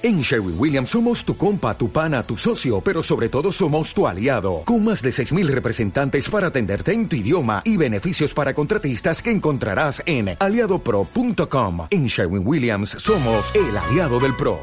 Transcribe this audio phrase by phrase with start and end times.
[0.00, 4.06] En Sherwin Williams somos tu compa, tu pana, tu socio, pero sobre todo somos tu
[4.06, 9.20] aliado, con más de 6.000 representantes para atenderte en tu idioma y beneficios para contratistas
[9.20, 11.88] que encontrarás en aliadopro.com.
[11.90, 14.60] En Sherwin Williams somos el aliado del PRO.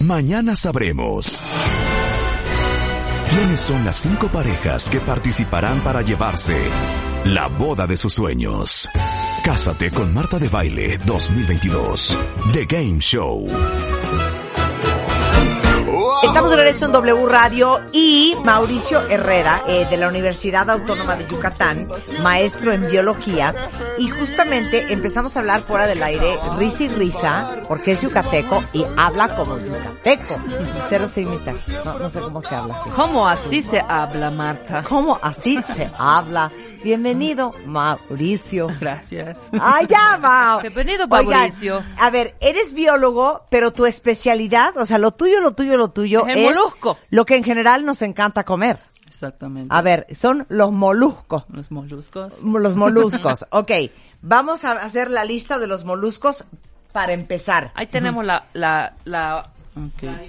[0.00, 1.40] Mañana sabremos
[3.30, 6.56] quiénes son las cinco parejas que participarán para llevarse
[7.28, 8.88] la boda de sus sueños.
[9.44, 12.18] Cásate con Marta de Baile 2022.
[12.52, 13.48] The Game Show.
[16.28, 21.26] Estamos de regreso en W Radio y Mauricio Herrera, eh, de la Universidad Autónoma de
[21.26, 21.88] Yucatán,
[22.22, 23.54] maestro en biología,
[23.98, 28.84] y justamente empezamos a hablar fuera del aire, risa y risa, porque es yucateco y
[28.96, 30.36] habla como yucateco.
[30.88, 31.54] Cero se imita.
[31.84, 32.90] No, no sé cómo se habla así.
[32.90, 34.84] ¿Cómo así se habla, Marta?
[34.88, 36.52] ¿Cómo así se habla?
[36.84, 38.68] Bienvenido, Mauricio.
[38.78, 39.36] Gracias.
[39.60, 40.60] ¡Ay, ya, Mau!
[40.60, 41.84] Bienvenido, Oigan, Mauricio.
[41.98, 46.17] a ver, eres biólogo, pero tu especialidad, o sea, lo tuyo, lo tuyo, lo tuyo
[46.26, 46.98] Es el molusco.
[47.10, 48.78] lo que en general nos encanta comer.
[49.06, 49.74] Exactamente.
[49.74, 51.44] A ver, son los moluscos.
[51.48, 52.40] Los moluscos.
[52.42, 53.46] Los moluscos.
[53.50, 53.70] ok,
[54.22, 56.44] vamos a hacer la lista de los moluscos
[56.92, 57.72] para empezar.
[57.74, 59.50] Ahí tenemos la, la, la,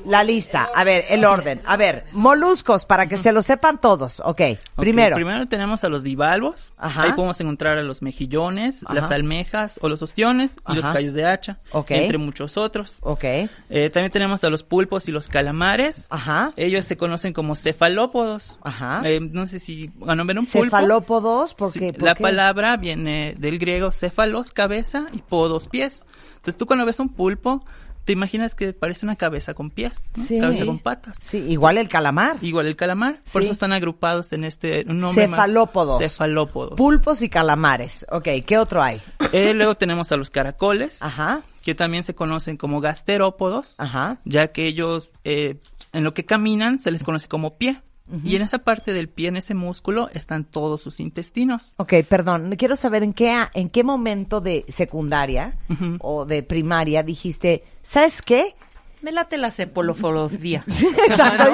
[0.05, 0.69] La lista.
[0.75, 1.61] A ver, el orden.
[1.65, 4.19] A ver, moluscos, para que se lo sepan todos.
[4.21, 5.15] Ok, Ok, primero.
[5.15, 6.73] Primero tenemos a los bivalvos.
[6.77, 7.03] Ajá.
[7.03, 8.93] Ahí podemos encontrar a los mejillones, Ajá.
[8.93, 11.59] las almejas o los ostiones y los callos de hacha.
[11.71, 11.91] Ok.
[11.91, 12.97] Entre muchos otros.
[13.01, 13.23] Ok.
[13.23, 16.07] Eh, también tenemos a los pulpos y los calamares.
[16.09, 16.53] Ajá.
[16.55, 18.59] Ellos se conocen como cefalópodos.
[18.63, 19.01] Ajá.
[19.03, 20.65] Eh, no sé si van a ver un pulpo.
[20.65, 26.05] Cefalópodos, porque Sí, la palabra viene del griego cefalos, cabeza, y podos, pies.
[26.37, 27.65] Entonces tú cuando ves un pulpo,
[28.05, 30.23] te imaginas que parece una cabeza con pies, ¿no?
[30.25, 30.39] Sí.
[30.39, 31.17] cabeza con patas.
[31.21, 32.37] Sí, igual el calamar.
[32.41, 33.45] Igual el calamar, por Sí.
[33.45, 35.99] eso están agrupados en este un nombre más- Cefalópodos.
[36.01, 36.75] Cefalópodos.
[36.77, 38.05] Pulpos y calamares.
[38.11, 39.01] Ok, ¿qué otro hay?
[39.31, 44.17] Eh, luego tenemos a los caracoles, Ajá, que también se conocen como gasterópodos, ajá.
[44.25, 45.59] ya que ellos eh,
[45.93, 47.81] en lo que caminan se les conoce como pie.
[48.23, 51.75] Y en esa parte del pie, en ese músculo, están todos sus intestinos.
[51.77, 55.57] Ok, perdón, quiero saber en qué, en qué momento de secundaria
[55.99, 58.55] o de primaria dijiste, ¿sabes qué?
[59.01, 60.63] me late la cepolofología.
[61.07, 61.45] Exacto.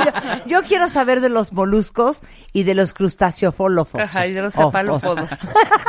[0.45, 2.21] Yo, yo quiero saber de los moluscos
[2.53, 4.01] y de los crustáceofólofos.
[4.01, 5.29] Ajá, y de los cefalópodos.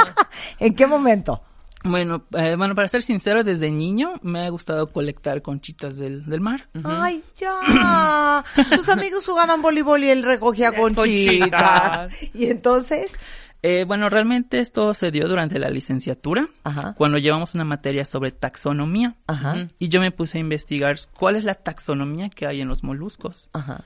[0.59, 1.43] ¿En qué momento?
[1.89, 6.41] Bueno, eh, bueno, para ser sincero, desde niño me ha gustado colectar conchitas del, del
[6.41, 6.69] mar.
[6.85, 8.45] Ay, ya.
[8.77, 12.07] Sus amigos jugaban voleibol y él recogía conchitas.
[12.09, 12.09] Conchitas.
[12.35, 13.19] Y entonces,
[13.63, 16.95] Eh, bueno, realmente esto se dio durante la licenciatura, Ajá.
[16.97, 19.15] cuando llevamos una materia sobre taxonomía.
[19.27, 22.83] ajá, Y yo me puse a investigar cuál es la taxonomía que hay en los
[22.85, 23.49] moluscos.
[23.53, 23.83] ajá.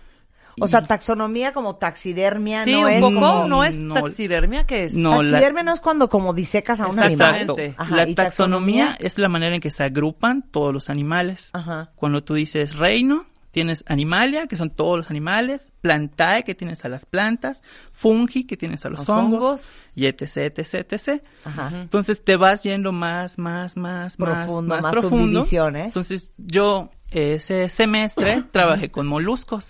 [0.61, 3.49] O sea, taxonomía como taxidermia Sí, no un es poco, como...
[3.49, 4.95] no es no- taxidermia, que es?
[4.95, 7.47] No, la- taxidermia no es cuando como disecas a un animal.
[7.77, 11.51] Ajá, la ¿y taxonomía es la manera en que se agrupan todos los animales.
[11.53, 11.91] Ajá.
[11.97, 16.89] Cuando tú dices reino, tienes animalia, que son todos los animales, plantae, que tienes a
[16.89, 17.63] las plantas,
[17.93, 19.73] fungi, que tienes a los, Los hongos, hongos.
[19.97, 20.23] y etc,
[20.57, 21.23] etc, etc.
[21.45, 21.71] Ajá.
[21.81, 25.27] Entonces te vas yendo más, más, más, Profundo, más, más más profundo.
[25.41, 25.87] subdivisiones.
[25.87, 29.69] Entonces yo ese semestre trabajé con moluscos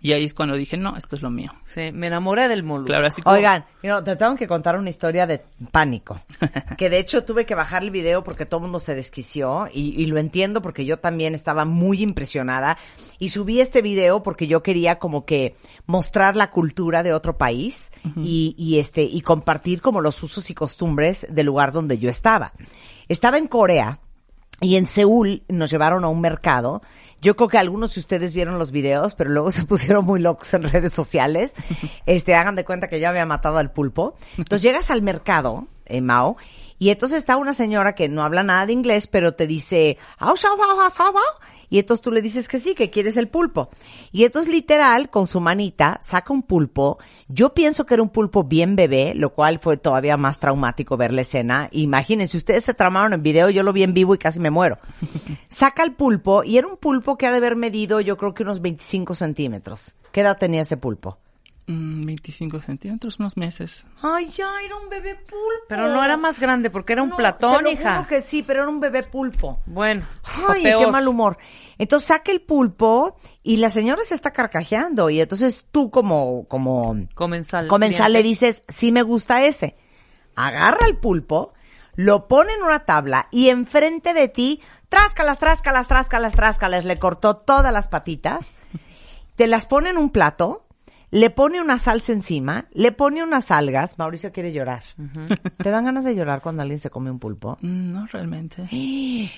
[0.00, 1.52] y ahí es cuando dije, no, esto es lo mío.
[1.66, 2.88] Sí, me enamoré del molusco.
[2.88, 3.36] Claro, así como...
[3.36, 6.20] Oigan, you know, te tengo que contar una historia de pánico.
[6.76, 9.94] Que de hecho tuve que bajar el video porque todo el mundo se desquició y,
[10.02, 12.78] y lo entiendo porque yo también estaba muy impresionada.
[13.18, 15.54] Y subí este video porque yo quería como que
[15.86, 20.54] mostrar la cultura de otro país y, y este, y compartir como los usos y
[20.54, 22.52] costumbres del lugar donde yo estaba.
[23.08, 24.00] Estaba en Corea
[24.62, 26.82] y en Seúl nos llevaron a un mercado.
[27.20, 30.54] Yo creo que algunos de ustedes vieron los videos, pero luego se pusieron muy locos
[30.54, 31.54] en redes sociales.
[32.06, 34.14] Este, hagan de cuenta que ya había matado al pulpo.
[34.36, 36.36] Entonces llegas al mercado, eh, Mao,
[36.78, 40.34] y entonces está una señora que no habla nada de inglés, pero te dice, "Au,
[40.34, 41.12] au, au".
[41.72, 43.70] Y entonces tú le dices que sí, que quieres el pulpo.
[44.10, 46.98] Y entonces literal, con su manita, saca un pulpo.
[47.28, 51.14] Yo pienso que era un pulpo bien bebé, lo cual fue todavía más traumático ver
[51.14, 51.70] la escena.
[51.72, 54.76] Imagínense, ustedes se tramaron en video, yo lo vi en vivo y casi me muero.
[55.48, 58.42] Saca el pulpo y era un pulpo que ha de haber medido yo creo que
[58.42, 59.96] unos 25 centímetros.
[60.12, 61.16] ¿Qué edad tenía ese pulpo?
[61.66, 63.86] Mm, 25 centímetros, unos meses.
[64.02, 65.66] Ay, ya, era un bebé pulpo.
[65.68, 67.94] Pero no era más grande porque era un No, platón, te lo hija.
[67.96, 69.60] juro que sí, pero era un bebé pulpo.
[69.66, 70.04] Bueno,
[70.48, 71.38] Ay, qué mal humor.
[71.78, 76.96] Entonces saca el pulpo y la señora se está carcajeando y entonces tú como, como
[77.14, 77.68] Comensal.
[77.68, 79.76] comensal le dices, sí me gusta ese.
[80.34, 81.52] Agarra el pulpo,
[81.94, 87.36] lo pone en una tabla y enfrente de ti, tráscalas, tráscalas, tráscalas, tráscalas, le cortó
[87.36, 88.50] todas las patitas,
[89.36, 90.66] te las pone en un plato,
[91.12, 94.82] le pone una salsa encima, le pone unas algas, Mauricio quiere llorar.
[95.58, 97.58] ¿Te dan ganas de llorar cuando alguien se come un pulpo?
[97.60, 98.68] Mm, No realmente.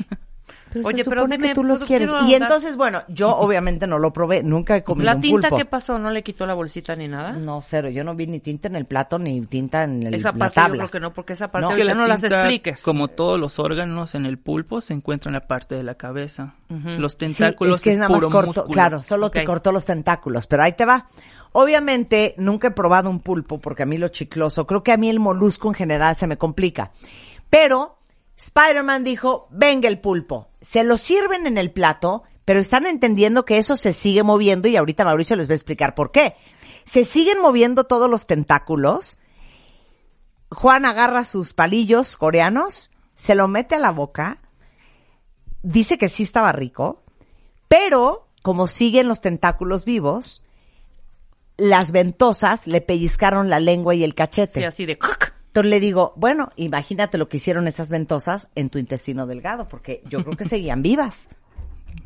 [0.75, 2.11] Pero Oye, se pero supone dime, que tú los quieres.
[2.29, 5.56] Y entonces, bueno, yo obviamente no lo probé, nunca he comido ¿La un tinta pulpo.
[5.56, 5.99] qué pasó?
[5.99, 7.32] ¿No le quitó la bolsita ni nada?
[7.32, 10.32] No, cero, yo no vi ni tinta en el plato ni tinta en el, esa
[10.32, 10.76] la parte yo tabla.
[10.85, 11.75] creo que no, porque esa parte No.
[11.76, 12.82] Que la no las expliques.
[12.82, 16.55] Como todos los órganos en el pulpo, se encuentra en la parte de la cabeza.
[16.69, 18.69] Los Sí, tentáculos es que es nada más puro corto, músculo.
[18.69, 21.06] claro, solo te cortó los tentáculos, pero ahí te va.
[21.53, 25.09] Obviamente, nunca he probado un pulpo porque a mí lo chicloso, creo que a mí
[25.09, 26.91] el molusco en general se me complica.
[27.49, 27.99] Pero
[28.36, 30.48] Spider-Man dijo, venga el pulpo.
[30.60, 34.76] Se lo sirven en el plato, pero están entendiendo que eso se sigue moviendo y
[34.76, 36.36] ahorita Mauricio les va a explicar por qué.
[36.84, 39.19] Se siguen moviendo todos los tentáculos.
[40.50, 44.40] Juan agarra sus palillos coreanos, se lo mete a la boca,
[45.62, 47.02] dice que sí estaba rico,
[47.66, 50.42] pero como siguen los tentáculos vivos,
[51.56, 54.60] las ventosas le pellizcaron la lengua y el cachete.
[54.60, 54.98] Sí, así de...
[55.55, 60.03] Entonces le digo, bueno, imagínate lo que hicieron esas ventosas en tu intestino delgado, porque
[60.09, 61.29] yo creo que seguían vivas.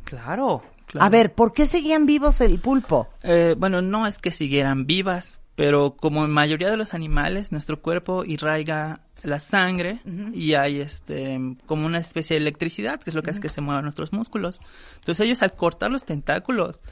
[0.05, 0.62] Claro.
[0.85, 1.06] Claro.
[1.06, 3.09] A ver, ¿por qué seguían vivos el pulpo?
[3.23, 7.81] Eh, bueno, no es que siguieran vivas, pero como en mayoría de los animales, nuestro
[7.81, 10.00] cuerpo irraiga la sangre
[10.35, 13.62] y hay este como una especie de electricidad, que es lo que hace que se
[13.62, 14.61] muevan nuestros músculos.
[14.97, 16.83] Entonces ellos al cortar los tentáculos,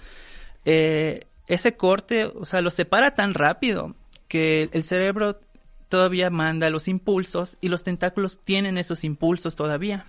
[0.65, 3.95] eh, ese corte, o sea, los separa tan rápido
[4.29, 5.41] que el cerebro
[5.89, 10.05] todavía manda los impulsos y los tentáculos tienen esos impulsos todavía.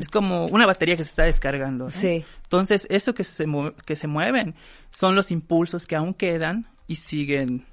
[0.00, 1.84] Es como una batería que se está descargando.
[1.84, 1.90] ¿no?
[1.90, 2.24] Sí.
[2.42, 3.46] Entonces, eso que se,
[3.86, 4.54] que se mueven
[4.90, 7.64] son los impulsos que aún quedan y siguen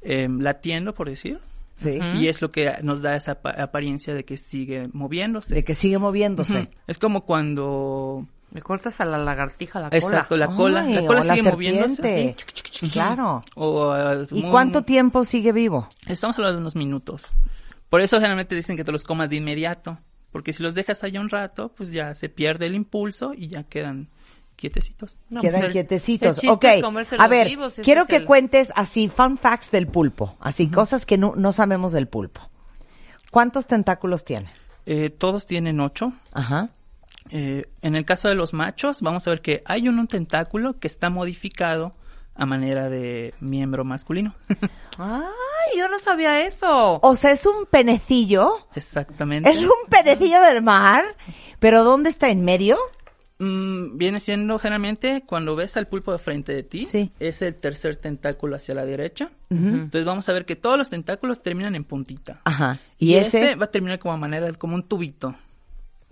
[0.00, 1.40] eh, latiendo, por decir.
[1.76, 1.98] Sí.
[2.14, 5.54] Y es lo que nos da esa apa- apariencia de que sigue moviéndose.
[5.54, 6.70] De que sigue moviéndose.
[6.86, 8.26] Es como cuando...
[8.54, 9.98] Me cortas a la lagartija la cola.
[9.98, 10.80] Exacto, la cola.
[10.82, 11.94] Ay, la cola o la sigue moviéndose.
[11.96, 12.36] serpiente.
[12.72, 12.88] así.
[12.90, 13.42] Claro.
[13.56, 15.88] O, ah, ¿Y muy- cuánto tiempo sigue vivo?
[16.06, 17.34] Estamos hablando de unos minutos.
[17.90, 19.98] Por eso generalmente dicen que te los comas de inmediato.
[20.32, 23.64] Porque si los dejas allá un rato, pues ya se pierde el impulso y ya
[23.64, 24.08] quedan
[24.56, 25.16] quietecitos.
[25.30, 26.38] No, Quedan pues el- quietecitos.
[26.48, 26.64] Ok.
[27.18, 30.36] A ver, vivos, quiero que el- cuentes así fun facts del pulpo.
[30.40, 32.40] Así, cosas que no, no sabemos del pulpo.
[33.30, 34.52] ¿Cuántos tentáculos tiene?
[34.86, 36.12] Eh, todos tienen ocho.
[36.32, 36.70] Ajá.
[37.30, 40.78] Eh, en el caso de los machos, vamos a ver que hay un, un tentáculo
[40.78, 41.94] que está modificado
[42.34, 44.34] a manera de miembro masculino.
[44.98, 46.98] Ay, yo no sabía eso.
[47.02, 48.66] O sea, es un penecillo.
[48.74, 49.48] Exactamente.
[49.50, 51.04] Es un penecillo del mar.
[51.58, 52.28] Pero ¿dónde está?
[52.28, 52.76] ¿En medio?
[53.38, 57.10] Mm, viene siendo generalmente cuando ves al pulpo de frente de ti, Sí.
[57.18, 59.30] es el tercer tentáculo hacia la derecha.
[59.50, 62.40] Entonces vamos a ver que todos los tentáculos terminan en puntita.
[62.44, 62.80] Ajá.
[62.98, 63.54] ¿Y, ese?
[63.54, 65.36] va a terminar como a manera de como un tubito.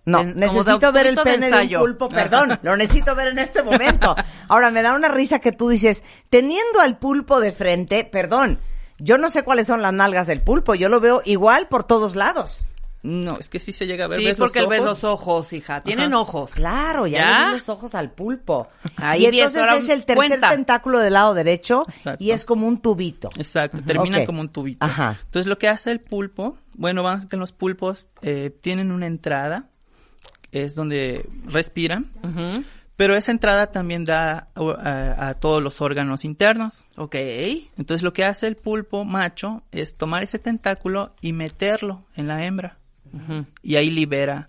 [0.05, 3.39] No, necesito ver el tubito de pene de un pulpo, perdón, lo necesito ver en
[3.39, 4.17] este momento.
[4.49, 8.59] Ahora, me da una risa que tú dices, teniendo al pulpo de frente, perdón,
[8.99, 12.17] yo no sé cuáles son las nalgas del pulpo, yo lo veo igual por todos
[12.17, 12.67] lados.
[13.05, 14.21] No, es que sí se llega a ver.
[14.21, 14.89] Sí, ¿ves porque él los ve ojos?
[14.91, 15.81] los ojos, hija.
[15.81, 16.21] Tienen Ajá.
[16.21, 16.53] ojos.
[16.53, 17.47] Claro, ya, ¿Ya?
[17.47, 18.69] le los ojos al pulpo.
[18.97, 20.51] Ahí y ves, entonces ahora es el tercer cuenta.
[20.51, 22.23] tentáculo del lado derecho Exacto.
[22.23, 23.31] y es como un tubito.
[23.37, 24.87] Exacto, termina como un tubito.
[24.87, 25.19] Ajá.
[25.25, 28.93] Entonces lo que hace el pulpo, bueno, vamos a ver que los pulpos eh, tienen
[28.93, 29.69] una entrada,
[30.53, 32.13] es donde respiran,
[32.95, 36.87] pero esa entrada también da a, a todos los órganos internos.
[36.97, 37.17] Ok.
[37.79, 42.45] Entonces lo que hace el pulpo macho es tomar ese tentáculo y meterlo en la
[42.45, 42.77] hembra
[43.63, 44.49] y ahí libera.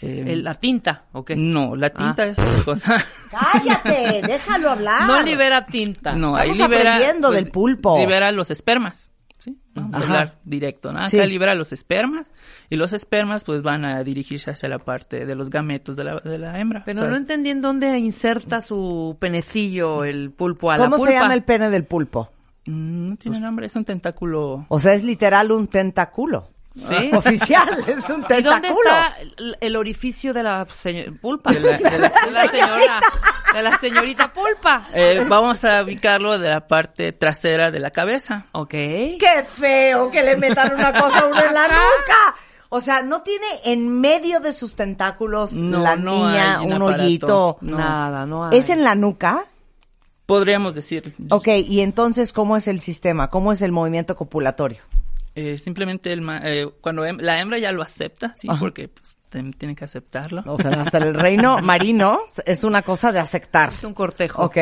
[0.00, 1.32] eh, El- la tinta, ok.
[1.36, 2.26] No, la tinta Ah.
[2.26, 3.04] es otra cosa.
[3.30, 5.06] Cállate, déjalo hablar.
[5.06, 6.12] No libera tinta.
[6.14, 6.90] No, ahí Estamos libera.
[6.92, 7.98] pues, aprendiendo del pulpo.
[7.98, 9.10] Libera los espermas.
[9.48, 9.58] ¿Sí?
[9.74, 10.06] Vamos a Ajá.
[10.06, 11.00] hablar directo, ¿no?
[11.00, 11.16] Acá Sí.
[11.26, 12.30] libera los espermas
[12.70, 16.20] y los espermas pues van a dirigirse hacia la parte de los gametos de la,
[16.20, 16.82] de la hembra.
[16.84, 17.10] Pero ¿sabes?
[17.12, 21.12] no entendí en dónde inserta su penecillo el pulpo a la ¿Cómo pulpa.
[21.12, 22.30] se llama el pene del pulpo?
[22.66, 24.66] Mm, No tiene nombre, es un tentáculo.
[24.68, 26.50] O sea, es literal un tentáculo.
[26.78, 27.10] ¿Sí?
[27.14, 28.78] Oficial, es un ¿Y dónde tentáculo.
[28.84, 29.16] está
[29.60, 30.66] el, orificio de la
[31.20, 31.52] pulpa?
[31.52, 33.00] De la- de la- De la señora,
[33.54, 34.86] de la señorita pulpa.
[34.94, 38.46] Eh, vamos a ubicarlo de la parte trasera de la cabeza.
[38.52, 38.70] Ok.
[38.70, 42.36] ¡Qué feo que le metan una cosa a uno en la nuca!
[42.70, 46.82] O sea, ¿no tiene en medio de sus tentáculos No, la no niña hay un
[46.82, 47.56] hoyito?
[47.62, 47.78] No.
[47.78, 48.58] Nada, no hay.
[48.58, 49.46] ¿Es en la nuca?
[50.26, 51.14] Podríamos decir.
[51.30, 53.30] Ok, y entonces, ¿cómo es el sistema?
[53.30, 54.82] ¿Cómo es el movimiento copulatorio?
[55.34, 58.58] Eh, simplemente el ma- eh, cuando hem- la hembra ya lo acepta, sí, Ajá.
[58.60, 59.16] porque pues,
[59.58, 60.42] tiene que aceptarlo.
[60.46, 63.72] O sea, hasta el reino marino es una cosa de aceptar.
[63.72, 64.42] Es un cortejo.
[64.42, 64.56] ¿Ok?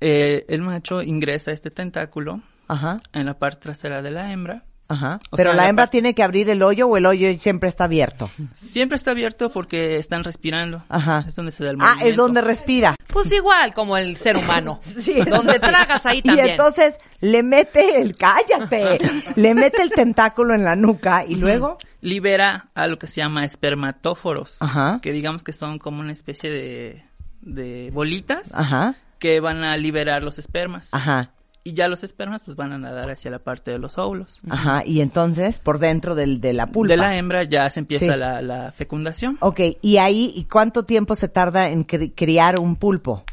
[0.00, 2.98] Eh, el macho ingresa este tentáculo Ajá.
[3.12, 5.20] en la parte trasera de la hembra Ajá.
[5.30, 7.84] O Pero sea, la hembra tiene que abrir el hoyo o el hoyo siempre está
[7.84, 8.30] abierto.
[8.54, 10.82] Siempre está abierto porque están respirando.
[10.88, 11.24] Ajá.
[11.26, 12.06] Es donde se da el Ah, movimiento.
[12.08, 12.94] es donde respira.
[13.12, 14.80] Pues igual como el ser humano.
[14.84, 15.60] Sí, Donde sí.
[15.60, 16.48] tragas ahí Y también.
[16.50, 18.98] entonces le mete el, cállate,
[19.36, 23.44] le mete el tentáculo en la nuca y luego, Libera a lo que se llama
[23.44, 24.56] espermatóforos.
[24.60, 25.00] Ajá.
[25.02, 27.04] Que digamos que son como una especie de,
[27.40, 30.88] de bolitas ajá, que van a liberar los espermas.
[30.92, 31.30] ajá,
[31.66, 34.38] Y ya los espermas pues van a nadar hacia la parte de los óvulos.
[34.48, 36.92] ajá, y entonces por dentro del, de la pulpa.
[36.92, 38.18] De la hembra ya se empieza Sí.
[38.18, 39.36] la, la fecundación.
[39.40, 43.24] Ok, y ahí, ¿y cuánto tiempo se tarda en cri- criar un pulpo?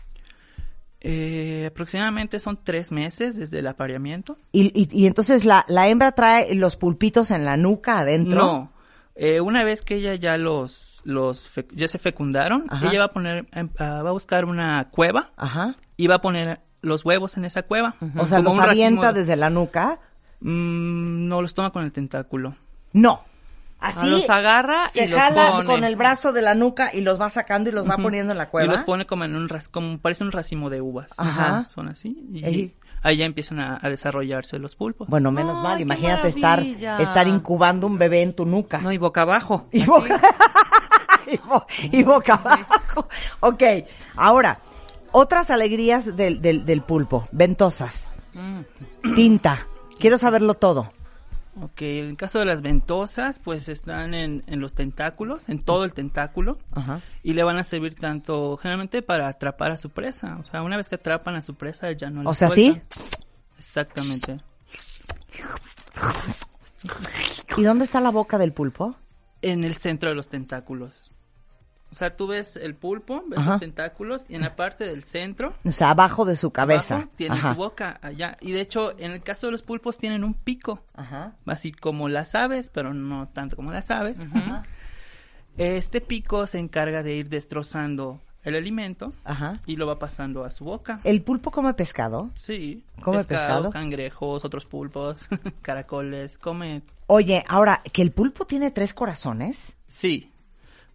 [1.01, 4.37] Eh, aproximadamente son tres meses desde el apareamiento.
[4.53, 8.37] Y, y, y entonces la, la hembra trae los pulpitos en la nuca adentro.
[8.37, 8.73] No.
[9.15, 12.87] Eh, una vez que ella ya los, los ya se fecundaron, Ajá.
[12.89, 15.75] ella va a poner, em, ah, va a buscar una cueva Ajá.
[15.97, 17.95] y va a poner los huevos en esa cueva.
[18.17, 19.99] O sea, Como los avienta de- desde la nuca.
[20.41, 22.55] Mm, no, los toma con el tentáculo.
[22.91, 23.23] No.
[23.79, 25.65] Ah, Así los agarra se y los jala pone.
[25.65, 28.37] con el brazo de la nuca y los va sacando y los va poniendo en
[28.37, 28.71] la Y cueva.
[28.71, 31.11] los pone como en un ras- como parece un racimo de uvas.
[31.17, 31.67] Ajá.
[31.69, 32.15] Son así.
[32.31, 32.75] Y Ey.
[33.01, 35.09] ahí ya empiezan a, a desarrollarse los pulpos.
[35.09, 38.77] Bueno, menos Ay, mal, imagínate estar, estar incubando un bebé en tu nuca.
[38.79, 39.67] No, y boca abajo.
[39.73, 40.21] Y boca,
[41.27, 43.09] y, bo- y boca abajo.
[43.41, 43.63] Ok,
[44.15, 44.59] ahora,
[45.13, 47.25] otras alegrías del, del, del pulpo.
[47.31, 48.61] Ventosas, Mm.
[49.15, 49.67] tinta.
[49.99, 50.91] Quiero saberlo todo.
[51.61, 55.83] Ok, en el caso de las ventosas, pues están en, en los tentáculos, en todo
[55.85, 56.57] el tentáculo.
[56.71, 57.01] Ajá.
[57.21, 60.37] Y le van a servir tanto, generalmente, para atrapar a su presa.
[60.41, 62.71] O sea, una vez que atrapan a su presa, ya no la O sea, ¿sí?
[62.71, 62.89] sueltan.
[63.59, 64.39] Exactamente.
[67.57, 68.95] ¿Y dónde está la boca del pulpo?
[69.41, 71.11] En el centro de los tentáculos.
[71.93, 73.51] O sea, tú ves el pulpo, ves Ajá.
[73.51, 76.95] los tentáculos, y en la parte del centro, O sea, abajo de su cabeza.
[76.95, 77.51] abajo, tiene Ajá.
[77.53, 78.35] su boca allá.
[78.41, 80.81] Y de hecho, en el caso de los pulpos, tienen un pico.
[80.95, 81.35] Ajá.
[81.45, 84.17] Así como las aves, pero no tanto como las aves.
[85.57, 89.59] Este pico se encarga de ir destrozando el alimento Ajá.
[89.67, 90.99] y lo va pasando a su boca.
[91.03, 92.31] ¿El pulpo come pescado?
[92.33, 92.83] Sí.
[93.03, 93.69] ¿Come pescado?
[93.69, 95.27] Cangrejos, otros pulpos,
[95.61, 96.81] caracoles, come.
[97.05, 99.77] Oye, ahora, ¿que el pulpo tiene tres corazones?
[99.87, 100.31] Sí.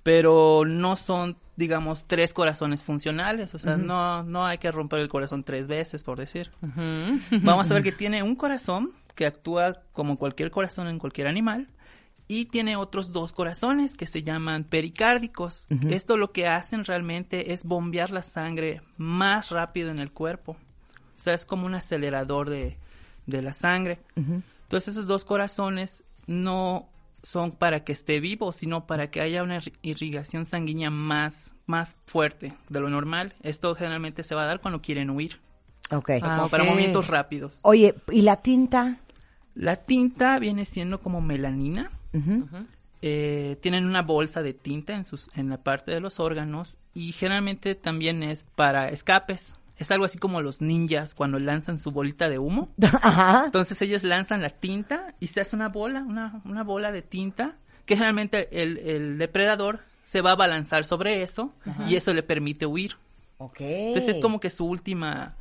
[0.09, 3.55] Pero no son, digamos, tres corazones funcionales.
[3.55, 6.51] O sea, no, no hay que romper el corazón tres veces, por decir.
[7.43, 11.69] Vamos a ver que tiene un corazón que actúa como cualquier corazón en cualquier animal
[12.27, 15.67] y tiene otros dos corazones que se llaman pericárdicos.
[15.91, 20.57] Esto lo que hacen realmente es bombear la sangre más rápido en el cuerpo.
[21.19, 22.79] O sea, es como un acelerador de,
[23.27, 24.01] de la sangre.
[24.17, 26.89] Entonces esos dos corazones no
[27.29, 31.97] son para que esté vivo, sino para que haya una irri- irrigación sanguínea más, más
[32.07, 33.35] fuerte de lo normal.
[33.43, 35.39] Esto generalmente se va a dar cuando quieren huir,
[35.91, 36.11] Ok.
[36.11, 37.59] Ah, como para movimientos rápidos.
[37.63, 38.97] Oye, ¿y la tinta?
[39.55, 41.91] La tinta viene siendo como melanina.
[43.01, 47.13] Eh, tienen una bolsa de tinta en, sus, en la parte de los órganos y
[47.13, 49.55] generalmente también es para escapes.
[49.79, 52.69] Es algo así como los ninjas cuando lanzan su bolita de humo.
[53.03, 53.45] Ajá.
[53.47, 57.57] Entonces ellos lanzan la tinta y se hace una bola, una, una bola de tinta
[57.87, 61.53] que generalmente el, el depredador se va a balanzar sobre eso
[61.87, 62.97] y eso le permite huir.
[63.39, 63.61] Ok.
[63.61, 65.37] Entonces es como que su última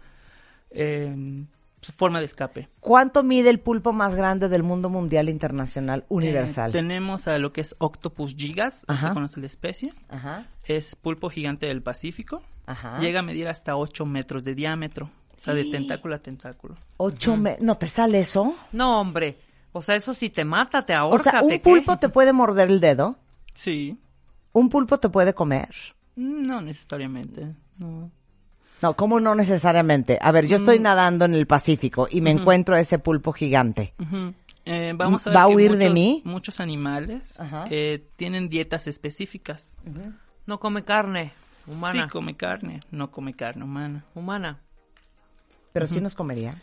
[0.72, 1.46] eh,
[1.82, 2.70] su forma de escape.
[2.80, 6.72] ¿Cuánto mide el pulpo más grande del mundo mundial internacional universal?
[6.72, 9.94] Eh, tenemos a lo que es Octopus gigas, se conoce la especie.
[10.10, 10.48] Ajá.
[10.66, 12.42] Es pulpo gigante del Pacífico.
[12.68, 13.00] Ajá.
[13.00, 15.10] Llega a medir hasta 8 metros de diámetro.
[15.36, 16.76] O sea, de tentáculo a tentáculo.
[16.98, 18.56] Ocho me- ¿No te sale eso?
[18.72, 19.38] No, hombre.
[19.72, 21.60] O sea, eso sí te mata, te O ahorca, sea, te ¿un qué.
[21.60, 23.18] pulpo te puede morder el dedo?
[23.54, 23.98] Sí.
[24.54, 25.70] ¿Un pulpo te puede comer?
[26.16, 27.54] No necesariamente.
[27.78, 28.10] No.
[28.82, 30.18] No, ¿cómo no necesariamente?
[30.22, 30.62] A ver, yo Mm.
[30.62, 33.94] estoy nadando en el Pacífico y me encuentro a ese pulpo gigante.
[34.66, 36.22] Eh, vamos a ver ¿Va a huir de muchos- mí?
[36.26, 37.38] Muchos animales
[37.70, 39.74] eh, tienen dietas específicas.
[40.48, 41.32] No come carne
[41.68, 42.04] humana.
[42.06, 44.06] Sí come carne, no come carne humana.
[44.16, 44.60] Humana.
[45.74, 46.56] Pero sí nos comería.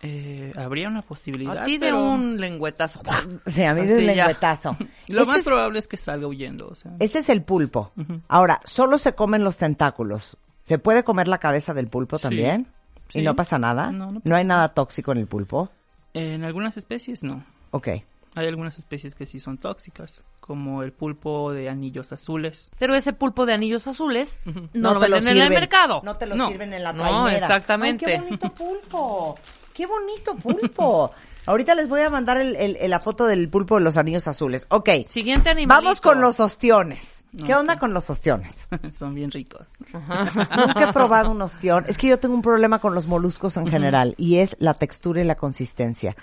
[0.00, 1.58] Eh, habría una posibilidad.
[1.58, 3.00] A ti de pero un lengüetazo.
[3.46, 4.26] Sí, a mí de ya.
[4.26, 4.76] lengüetazo.
[5.08, 6.68] Lo Ese más es- probable es que salga huyendo.
[6.68, 6.92] O sea.
[7.00, 7.92] Ese es el pulpo.
[8.28, 10.36] Ahora, solo se comen los tentáculos.
[10.64, 12.22] ¿Se puede comer la cabeza del pulpo Sí.
[12.22, 12.68] también?
[13.08, 13.22] ¿Y Sí.
[13.22, 13.90] no pasa nada?
[13.90, 15.70] No, no pasa hay nada tóxico en el pulpo?
[16.14, 17.44] En algunas especies no.
[17.70, 17.88] Ok.
[18.36, 22.70] Hay algunas especies que sí son tóxicas, como el pulpo de anillos azules.
[22.80, 26.00] Pero ese pulpo de anillos azules no, No lo te lo venden en el mercado.
[26.02, 26.48] No te lo No.
[26.48, 27.36] sirven en la No, trainera.
[27.36, 28.06] exactamente.
[28.06, 29.38] Ay, qué bonito pulpo.
[29.74, 31.12] Qué bonito pulpo.
[31.46, 34.26] Ahorita les voy a mandar el- el- el- la foto del pulpo de los anillos
[34.28, 34.66] azules.
[34.70, 34.90] Ok.
[35.06, 35.78] Siguiente animal.
[35.82, 37.24] Vamos con los ostiones.
[37.46, 38.68] ¿Qué onda con los ostiones?
[38.98, 39.66] son bien ricos.
[39.92, 41.84] Nunca he probado un ostión.
[41.88, 45.20] Es que yo tengo un problema con los moluscos en general y es la textura
[45.20, 46.16] y la consistencia.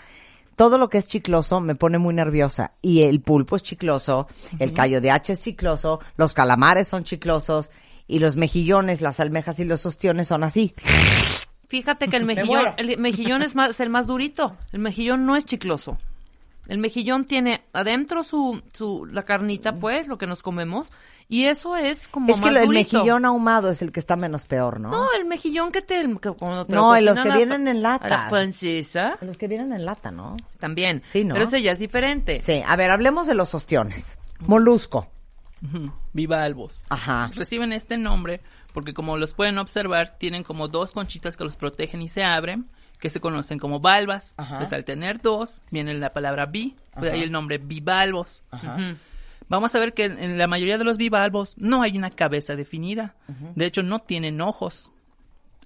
[0.56, 2.74] Todo lo que es chicloso me pone muy nerviosa.
[2.82, 4.28] Y el pulpo es chicloso,
[4.60, 7.72] el callo de hacha es chicloso, los calamares son chiclosos
[8.08, 10.74] y los mejillones, las almejas y los ostiones son así.
[11.68, 14.56] Fíjate que el mejillón, el mejillón es, más, es el más durito.
[14.72, 15.98] El mejillón no es chicloso.
[16.68, 20.92] El mejillón tiene adentro su, su la carnita, pues, lo que nos comemos,
[21.28, 22.98] y eso es como Es que más el durito.
[22.98, 24.90] mejillón ahumado es el que está menos peor, ¿no?
[24.90, 27.68] No, el mejillón que te, que cuando te No, lo en los que a vienen
[27.68, 28.06] en lata.
[28.06, 30.38] a la francesa, Los que vienen en lata, ¿no?
[30.60, 31.02] también.
[31.06, 31.34] Sí, ¿no?
[31.36, 32.40] Pero ese ya es diferente.
[32.40, 34.18] Sí, a ver, hablemos de los ostiones.
[34.40, 35.08] Molusco.
[35.64, 36.84] Ujú, Bivalvos.
[36.90, 37.32] Ajá.
[37.34, 38.42] Reciben este nombre
[38.74, 42.68] porque como los pueden observar, tienen como dos conchitas que los protegen y se abren,
[43.00, 44.34] que se conocen como valvas.
[44.38, 44.56] Ajá.
[44.56, 48.42] Entonces al tener dos, viene la palabra bi, de ahí el nombre bivalvos.
[49.48, 52.56] Vamos a ver que en, en la mayoría de los bivalvos no hay una cabeza
[52.56, 53.16] definida.
[53.56, 54.92] De hecho, no tienen ojos.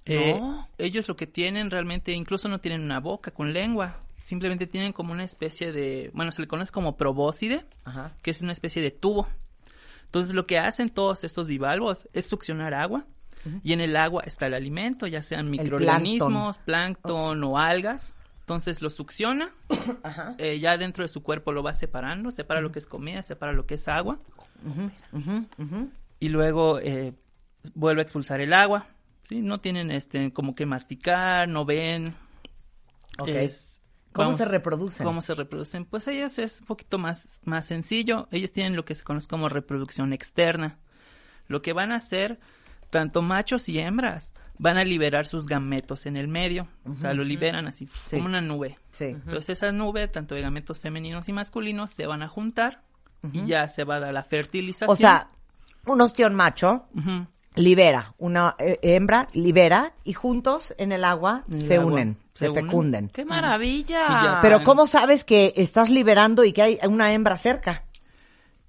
[0.06, 0.66] Eh, No.
[0.78, 3.96] ellos lo que tienen realmente, incluso no tienen una boca con lengua.
[4.24, 8.12] Simplemente tienen como una especie de, bueno, se le conoce como probóscide, Ajá.
[8.22, 9.26] que es una especie de tubo.
[10.04, 13.06] Entonces lo que hacen todos estos bivalvos es succionar agua
[13.64, 18.14] y en el agua está el alimento, ya sean microorganismos, plancton o algas.
[18.40, 19.50] Entonces lo succiona,
[20.02, 20.34] Ajá.
[20.38, 23.52] eh, ya dentro de su cuerpo lo va separando, separa lo que es comida, separa
[23.52, 24.18] lo que es agua
[26.18, 27.14] y luego eh,
[27.74, 28.86] vuelve a expulsar el agua.
[29.22, 29.40] ¿sí?
[29.40, 32.14] No tienen este como que masticar, no ven.
[33.26, 33.76] Es-
[34.12, 35.06] ¿Cómo vamos, se reproducen?
[35.06, 35.84] ¿Cómo se reproducen?
[35.84, 38.26] Pues ellos es un poquito más, más sencillo.
[38.32, 40.78] Ellos tienen lo que se conoce como reproducción externa.
[41.46, 42.40] Lo que van a hacer,
[42.90, 46.68] tanto machos y hembras, van a liberar sus gametos en el medio.
[46.84, 48.16] O sea, lo liberan así, Sí.
[48.16, 48.78] como una nube.
[48.98, 49.04] Sí.
[49.06, 52.82] Entonces esa nube, tanto de gametos femeninos y masculinos, se van a juntar
[53.32, 54.90] y ya se va a dar la fertilización.
[54.90, 55.28] O sea,
[55.86, 56.86] un ostión macho
[57.54, 62.44] libera, una eh, hembra libera y juntos en el agua el se agua unen, se,
[62.46, 62.64] se unen.
[62.66, 63.08] fecunden.
[63.08, 64.38] ¡Qué maravilla!
[64.42, 67.84] Pero ¿cómo sabes que estás liberando y que hay una hembra cerca?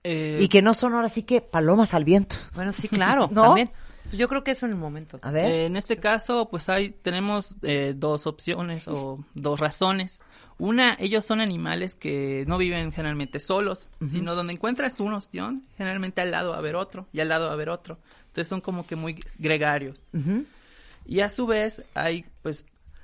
[0.03, 2.35] Eh, Y que no son ahora sí que palomas al viento.
[2.55, 3.43] Bueno, sí, claro, ¿No?
[3.43, 3.71] también.
[4.12, 5.20] Yo creo que eso en el momento.
[5.22, 5.51] A ver.
[5.51, 10.20] Eh, en este caso, pues hay, tenemos eh, dos opciones o dos razones.
[10.58, 16.22] Una, ellos son animales que no viven generalmente solos, sino donde encuentras un ostión, generalmente
[16.22, 17.98] al lado va a haber otro y al lado va a haber otro.
[18.27, 20.03] Entonces son como que muy gregarios.
[21.08, 22.63] Y a su vez hay, pues,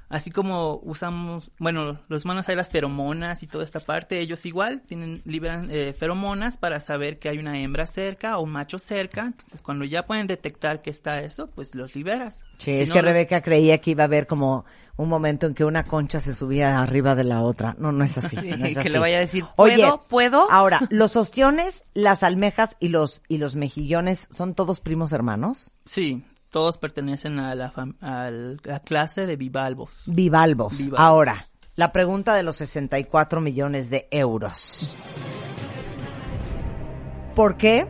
[0.09, 4.81] así como usamos, bueno, los humanos hay las feromonas y toda esta parte, ellos igual
[4.87, 9.25] tienen, liberan eh, feromonas para saber que hay una hembra cerca o un macho cerca.
[9.27, 12.43] Entonces cuando ya pueden detectar que está eso, pues los liberas.
[12.57, 14.65] Sí, Si es no que los- Rebeca creía que iba a haber como
[14.95, 17.75] un momento en que una concha se subía arriba de la otra.
[17.77, 18.35] No, no es así.
[18.35, 20.03] Sí, no es que le vaya a decir, Oye, ¿puedo?
[20.07, 20.51] ¿Puedo?
[20.51, 25.71] Ahora, los ostiones, las almejas y los y los mejillones son todos primos hermanos.
[25.85, 26.23] Sí,
[26.57, 30.05] todos pertenecen a la, fam- a la clase de bivalvos.
[30.07, 30.75] Bivalvos.
[30.79, 30.99] Bivalvos.
[30.99, 34.97] Ahora, la pregunta de los 64 millones de euros.
[37.35, 37.85] ¿Por qué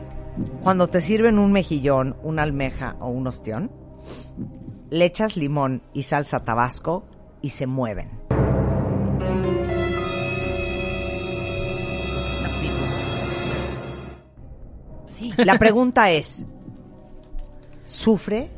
[0.62, 3.72] cuando te sirven un mejillón, una almeja o un ostión,
[4.90, 7.06] le echas limón y salsa tabasco
[7.40, 8.10] y se mueven?
[15.08, 15.32] Sí.
[15.38, 16.46] La pregunta es,
[17.82, 18.50] ¿sufre?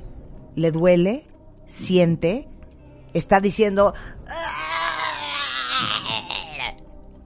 [0.61, 1.25] ¿Le duele?
[1.65, 2.47] ¿Siente?
[3.15, 3.95] ¿Está diciendo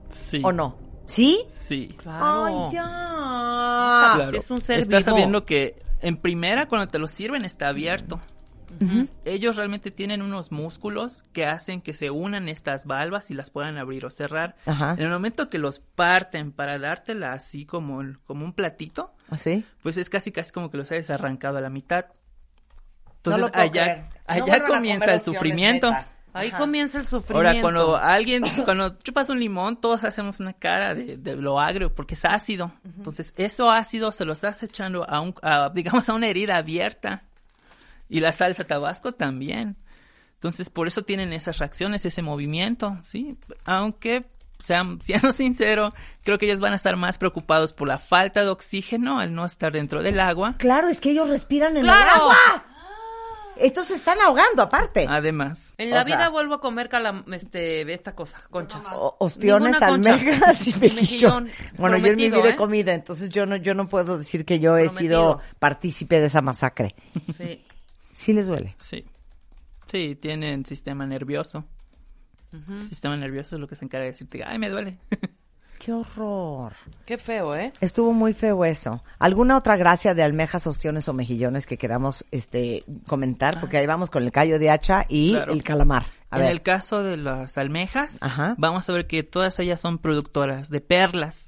[0.09, 0.39] Sí.
[0.41, 0.77] o no?
[1.05, 1.45] ¿Sí?
[1.49, 1.93] Sí.
[2.01, 2.45] Claro.
[2.45, 4.11] ¡Ay, ya!
[4.15, 4.31] Claro.
[4.31, 5.11] si es un ser Estás vivo.
[5.17, 8.21] sabiendo que en primera cuando te lo sirven está abierto.
[9.23, 13.77] Ellos realmente tienen unos músculos que hacen que se unan estas valvas y las puedan
[13.77, 14.55] abrir o cerrar.
[14.65, 14.93] Ajá.
[14.93, 19.63] En el momento que los parten para dártela así como, como un platito, ¿Así?
[19.81, 22.07] pues es casi casi como que los hayas arrancado a la mitad.
[23.25, 24.05] No Entonces lo puedo allá, creer.
[24.27, 25.89] Allá comienza el sufrimiento.
[25.91, 26.07] neta.
[26.33, 26.57] Ahí Ajá.
[26.57, 27.47] comienza el sufrimiento.
[27.47, 31.95] Ahora, cuando alguien, cuando chupas un limón, todos hacemos una cara de, de lo agrio
[31.95, 32.71] porque es ácido.
[32.83, 37.23] Entonces, eso ácido se lo estás echando a un, a, digamos, a una herida abierta.
[38.09, 39.77] Y la salsa tabasco también.
[40.33, 43.37] Entonces, por eso tienen esas reacciones, ese movimiento, ¿sí?
[43.63, 44.25] Aunque,
[44.59, 48.49] sean, siendo sincero, creo que ellos van a estar más preocupados por la falta de
[48.49, 50.55] oxígeno al no estar dentro del agua.
[50.57, 52.11] Claro, es que ellos respiran en el ¡Claro!
[52.11, 52.35] agua.
[53.57, 55.05] Estos se están ahogando aparte.
[55.07, 58.85] Además, En la O sea- vida vuelvo a comer calam este, esta cosa, conchas.
[58.93, 59.87] O- ostiones, concha.
[60.13, 61.49] almejas y mejillón.
[61.77, 62.55] Bueno, yo en mi vida he ¿eh?
[62.55, 64.99] comido, entonces yo no, yo no puedo decir que yo he Prometido.
[65.39, 66.95] sido partícipe de esa masacre.
[67.37, 67.63] Sí.
[68.13, 68.75] Sí les duele.
[68.79, 69.05] sí.
[69.87, 71.63] Sí, tienen sistema nervioso.
[72.89, 74.97] Sistema nervioso es lo que se encarga de decirte, ay, me duele.
[75.79, 76.73] qué horror.
[77.05, 77.71] Qué feo, ¿eh?
[77.81, 79.03] Estuvo muy feo eso.
[79.19, 83.59] ¿Alguna otra gracia de almejas, ostiones o mejillones que queramos este comentar?
[83.59, 85.53] Porque ahí vamos con el callo de hacha y Claro.
[85.53, 86.05] el calamar.
[86.31, 86.51] A en ver.
[86.51, 88.55] el caso de las almejas, Ajá.
[88.57, 91.45] vamos a ver que todas ellas son productoras de perlas.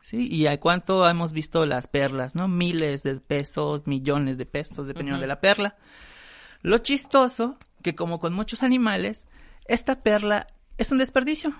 [0.00, 0.28] ¿Sí?
[0.30, 2.46] ¿Y a cuánto hemos visto las perlas, no?
[2.48, 5.76] Miles de pesos, millones de pesos, dependiendo de la perla.
[6.62, 9.26] Lo chistoso, que como con muchos animales,
[9.66, 10.46] esta perla
[10.78, 11.54] es un desperdicio.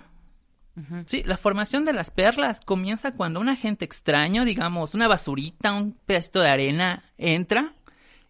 [1.05, 5.93] Sí, la formación de las perlas comienza cuando un agente extraño, digamos, una basurita, un
[6.05, 7.73] pedacito de arena, entra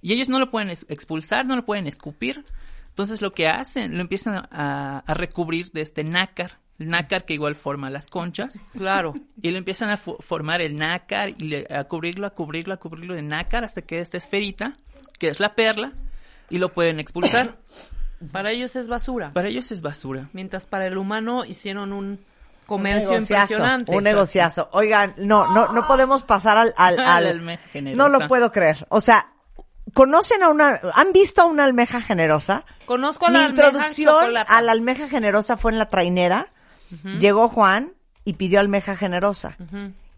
[0.01, 2.45] y ellos no lo pueden ex- expulsar, no lo pueden escupir.
[2.89, 7.33] Entonces lo que hacen, lo empiezan a, a recubrir de este nácar, el nácar que
[7.33, 9.15] igual forma las conchas Claro.
[9.41, 12.77] y lo empiezan a fo- formar el nácar y le- a cubrirlo, a cubrirlo, a
[12.77, 14.77] cubrirlo de nácar hasta que esta esferita,
[15.17, 15.93] que es la perla,
[16.49, 17.57] y lo pueden expulsar.
[18.31, 19.33] Para ellos es basura.
[19.33, 20.29] Para ellos es basura.
[20.31, 22.19] Mientras para el humano hicieron un
[22.65, 23.95] comercio un impresionante.
[23.95, 24.69] Un negociazo.
[24.71, 27.59] Oigan, no, no, no podemos pasar al, al, al-
[27.95, 28.85] no lo puedo creer.
[28.89, 29.31] O sea,
[29.93, 32.65] ¿conocen a una, han visto a una almeja generosa?
[32.85, 34.57] Conozco a Mi la almeja introducción chocolata.
[34.57, 36.47] a la almeja generosa fue en la trainera.
[37.19, 39.57] Llegó Juan y pidió almeja generosa.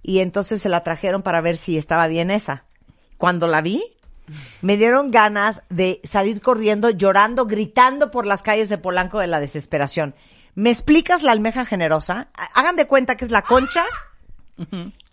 [0.03, 2.65] Y entonces se la trajeron para ver si estaba bien esa.
[3.17, 3.83] Cuando la vi,
[4.61, 9.39] me dieron ganas de salir corriendo, llorando, gritando por las calles de Polanco de la
[9.39, 10.13] desesperación.
[10.57, 12.29] ¿Me explicas la almeja generosa?
[12.55, 13.85] Hagan de cuenta que es la concha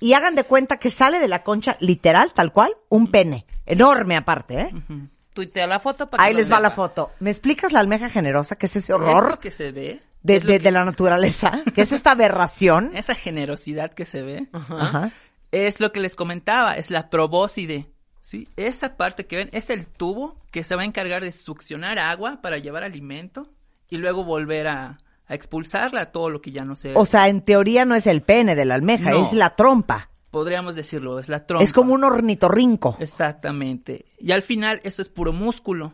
[0.00, 3.44] y hagan de cuenta que sale de la concha, literal, tal cual, un pene.
[3.66, 4.70] Enorme aparte, ¿eh?
[5.34, 7.12] Tuitea la foto para que Ahí les va la foto.
[7.20, 8.56] ¿Me explicas la almeja generosa?
[8.56, 11.60] ¿Qué es ese horror Eso que se ve, de, es de- que- de la naturaleza?
[11.74, 12.92] ¿Qué es esta aberración?
[12.96, 15.10] esa generosidad que se ve, Ajá.
[15.52, 17.90] es lo que les comentaba, es la probóscide.
[18.22, 18.48] ¿sí?
[18.56, 22.40] Esa parte que ven es el tubo que se va a encargar de succionar agua
[22.40, 23.46] para llevar alimento
[23.90, 26.92] y luego volver a, a expulsarla todo lo que ya no se...
[26.94, 29.20] O sea, en teoría no es el pene de la almeja, No.
[29.22, 30.10] es la trompa.
[30.30, 31.62] podríamos decirlo, es la trompa.
[31.64, 32.96] Es como un ornitorrinco.
[33.00, 34.04] Exactamente.
[34.18, 35.92] Y al final eso es puro músculo.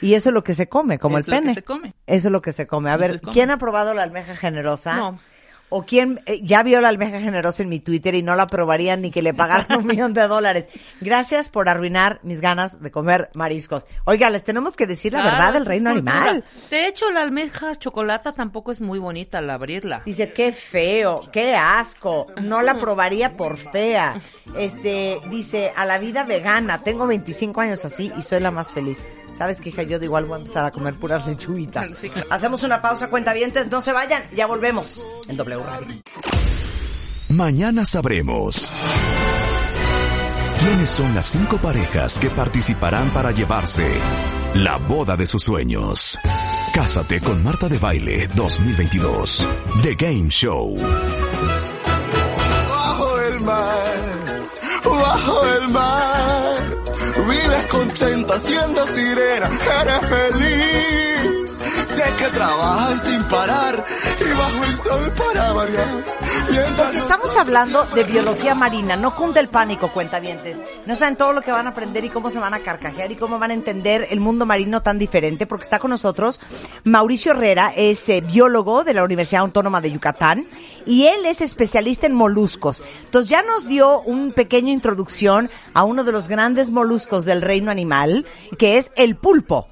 [0.00, 1.54] Y eso es lo que se come, como Es el lo que pene.
[1.54, 1.94] se come.
[2.06, 2.90] Eso es lo que se come.
[2.90, 3.32] A Eso ver, come.
[3.32, 4.96] ¿quién ha probado la almeja generosa?
[4.96, 5.18] No.
[5.68, 8.96] ¿O quién eh, ya vio la almeja generosa en mi Twitter y no la probaría
[8.96, 10.68] ni que le pagaran un millón de dólares?
[11.00, 13.86] Gracias por arruinar mis ganas de comer mariscos.
[14.04, 16.44] Oiga, les tenemos que decir la Claro, verdad del reino animal.
[16.70, 20.02] De hecho, la almeja chocolata tampoco es muy bonita al abrirla.
[20.06, 24.20] Dice, qué feo, qué asco, no la probaría por fea.
[24.56, 29.04] Este, dice, a la vida vegana, tengo 25 años así y soy la más feliz.
[29.32, 29.82] ¿Sabes qué, hija?
[29.82, 31.90] Yo de igual voy a empezar a comer puras lechuguitas.
[32.30, 36.02] Hacemos una pausa, cuentavientes, no se vayan, ya volvemos en W Radio.
[37.30, 38.70] Mañana sabremos
[40.58, 43.86] quiénes son las cinco parejas que participarán para llevarse
[44.54, 46.18] la boda de sus sueños.
[46.74, 49.48] Cásate con Marta de Baile 2022.
[49.82, 50.76] The Game Show.
[52.68, 53.96] Bajo el mar,
[54.84, 56.76] bajo el mar,
[57.26, 61.45] vives contenta siendo sirena, eres feliz.
[61.86, 63.84] Sé que trabajas sin parar
[64.20, 66.04] y bajo el sol para variar.
[66.76, 70.58] Porque estamos hablando de biología marina, no cunde el pánico, cuentavientes.
[70.84, 73.16] No saben todo lo que van a aprender y cómo se van a carcajear y
[73.16, 76.40] cómo van a entender el mundo marino tan diferente, porque está con nosotros
[76.84, 80.46] Mauricio Herrera, es eh, biólogo de la Universidad Autónoma de Yucatán
[80.86, 82.82] y él es especialista en moluscos.
[83.04, 87.70] Entonces ya nos dio un pequeño introducción a uno de los grandes moluscos del reino
[87.70, 88.26] animal,
[88.58, 89.68] que es el pulpo.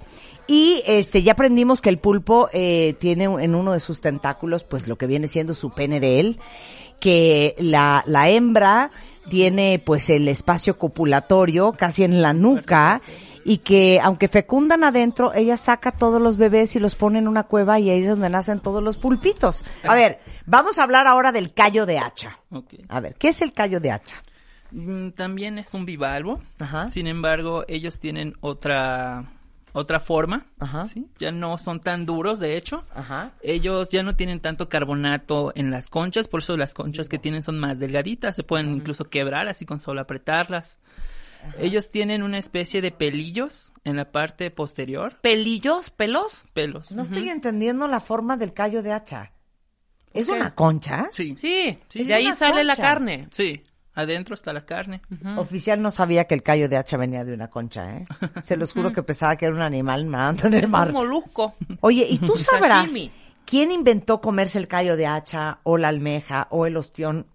[0.46, 4.88] Y este ya aprendimos que el pulpo eh, tiene en uno de sus tentáculos pues
[4.88, 6.40] lo que viene siendo su pene de él,
[7.00, 8.90] que la, la hembra
[9.28, 13.00] tiene pues el espacio copulatorio casi en la nuca
[13.44, 17.44] y que aunque fecundan adentro, ella saca todos los bebés y los pone en una
[17.44, 19.64] cueva y ahí es donde nacen todos los pulpitos.
[19.82, 22.38] A ver, vamos a hablar ahora del callo de hacha.
[22.88, 24.16] A ver, ¿qué es el callo de hacha?
[24.70, 26.40] Mm, También es un bivalvo.
[26.58, 26.90] Ajá.
[26.90, 29.33] Sin embargo, ellos tienen otra
[29.74, 30.46] otra forma.
[30.58, 30.86] Ajá.
[30.86, 31.06] ¿sí?
[31.18, 32.84] Ya no son tan duros, de hecho.
[32.94, 33.32] Ajá.
[33.42, 37.42] Ellos ya no tienen tanto carbonato en las conchas, por eso las conchas que tienen
[37.42, 40.78] son más delgaditas, se pueden incluso quebrar así con solo apretarlas.
[41.58, 45.90] Ellos tienen una especie de pelillos en la parte posterior, ¿Pelillos?
[45.90, 46.44] ¿Pelos?
[46.54, 46.90] pelos.
[46.90, 49.32] No estoy entendiendo la forma del callo de hacha.
[50.14, 51.08] ¿Es una concha?
[51.12, 53.28] Sí, Sí, Es de ahí sale la carne.
[53.30, 53.62] sí.
[53.94, 55.00] Adentro está la carne.
[55.36, 58.06] Oficial no sabía que el callo de hacha venía de una concha, ¿eh?
[58.42, 60.88] Se los juro que pensaba que era un animal nadando en el mar.
[60.88, 61.54] un molusco.
[61.80, 62.92] Oye, ¿y tú sabrás
[63.44, 67.26] quién inventó comerse el callo de hacha o la almeja o el ostión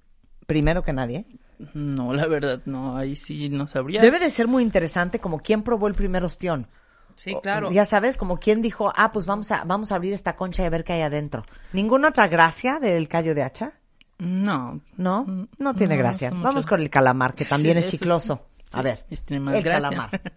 [0.48, 1.26] primero que nadie?
[1.74, 4.02] No, la verdad, no, ahí sí no sabría.
[4.02, 6.68] Debe de ser muy interesante como quién probó el primer ostión.
[7.16, 7.70] Sí, claro.
[7.70, 10.66] Ya sabes, como quién dijo, ah, pues vamos a, vamos a abrir esta concha y
[10.68, 11.44] a ver qué hay adentro.
[11.74, 13.74] ¿Ninguna otra gracia del callo de hacha?
[14.20, 14.80] No.
[14.98, 15.24] ¿No?
[15.26, 16.30] Mm, No tiene no, gracia.
[16.34, 18.46] Vamos con el calamar, que también es chicloso.
[18.72, 19.90] A ver, ese tiene más el gracia.
[19.90, 20.22] calamar.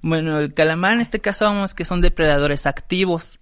[0.00, 3.40] Bueno, el calamar en este caso vamos que son depredadores activos.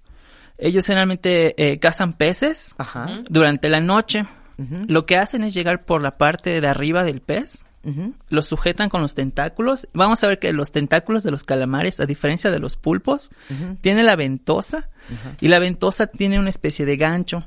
[0.58, 3.08] Ellos generalmente eh, cazan peces Ajá.
[3.28, 4.24] durante la noche.
[4.88, 8.14] Lo que hacen es llegar por la parte de arriba del pez, Ujú.
[8.30, 9.86] los sujetan con los tentáculos.
[9.92, 13.28] Vamos a ver que los tentáculos de los calamares, a diferencia de los pulpos,
[13.82, 14.88] tiene la ventosa
[15.42, 17.46] y la ventosa tiene una especie de gancho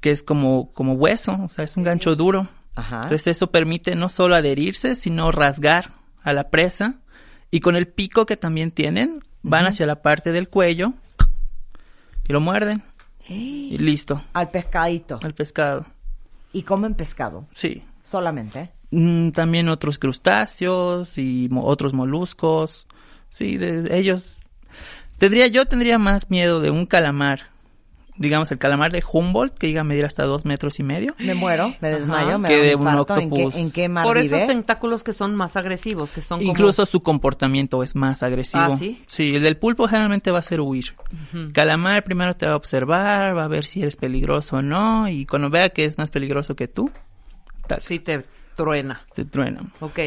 [0.00, 2.48] que es como, como hueso, o sea, es un gancho duro.
[2.76, 3.02] Ajá.
[3.02, 5.90] Entonces eso permite no solo adherirse, sino rasgar
[6.22, 7.00] a la presa
[7.50, 10.92] y con el pico que también tienen, van hacia la parte del cuello
[12.28, 12.82] y lo muerden
[13.28, 15.20] y listo, Al pescadito.
[15.22, 15.86] al pescado.
[16.52, 17.82] Y comen pescado, Sí.
[18.02, 18.70] solamente.
[18.90, 22.86] Mm, también otros crustáceos y mo- otros moluscos.
[23.28, 24.42] Sí, de, de ellos.
[25.18, 27.49] Tendría, yo tendría más miedo de un calamar.
[28.20, 31.14] Digamos, el calamar de Humboldt, que llega a medir hasta dos metros y medio.
[31.18, 33.16] Me muero, me desmayo, me Que da de un un infarto.
[33.18, 33.56] ¿En qué, octopus.
[33.56, 37.00] en qué mar Por esos tentáculos que son más agresivos, que son como- Incluso su
[37.00, 38.62] comportamiento es más agresivo.
[38.62, 39.34] Ah, ¿sí?
[39.34, 40.94] el del pulpo generalmente va a ser huir.
[41.54, 45.24] Calamar primero te va a observar, va a ver si eres peligroso o no, y
[45.24, 46.90] cuando vea que es más peligroso que tú,
[47.66, 48.22] tac, Sí, te
[48.54, 49.00] truena.
[49.14, 49.62] te truena.
[49.80, 49.98] Ok.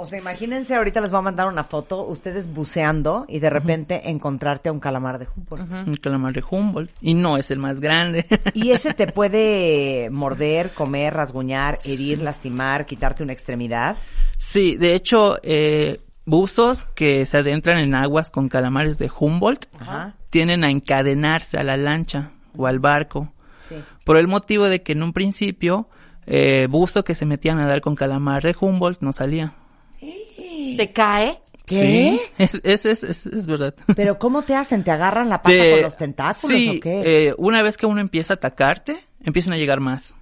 [0.00, 4.08] O sea, imagínense, ahorita les voy a mandar una foto, ustedes buceando y de repente
[4.08, 5.74] encontrarte a un calamar de Humboldt.
[5.88, 6.92] Un calamar de Humboldt.
[7.00, 8.24] Y no es el más grande.
[8.54, 13.96] Y ese te puede morder, comer, rasguñar, herir, lastimar, quitarte una extremidad.
[14.36, 20.14] Sí, de hecho, eh, buzos que se adentran en aguas con calamares de Humboldt Ajá.
[20.30, 23.32] tienen a encadenarse a la lancha o al barco.
[23.68, 23.74] Sí.
[24.04, 25.88] Por el motivo de que en un principio,
[26.24, 29.54] eh, buzo que se metía a nadar con calamar de Humboldt no salía.
[30.00, 31.40] ¿Te cae?
[31.66, 31.76] ¿Qué?
[31.76, 33.74] Sí, es, es, es, es, verdad.
[33.96, 34.84] Pero ¿cómo te hacen?
[34.84, 37.28] ¿Te agarran la pata Te- con los tentáculos sí, o qué?
[37.28, 40.14] eh, una vez que uno empieza a atacarte, empiezan a llegar más.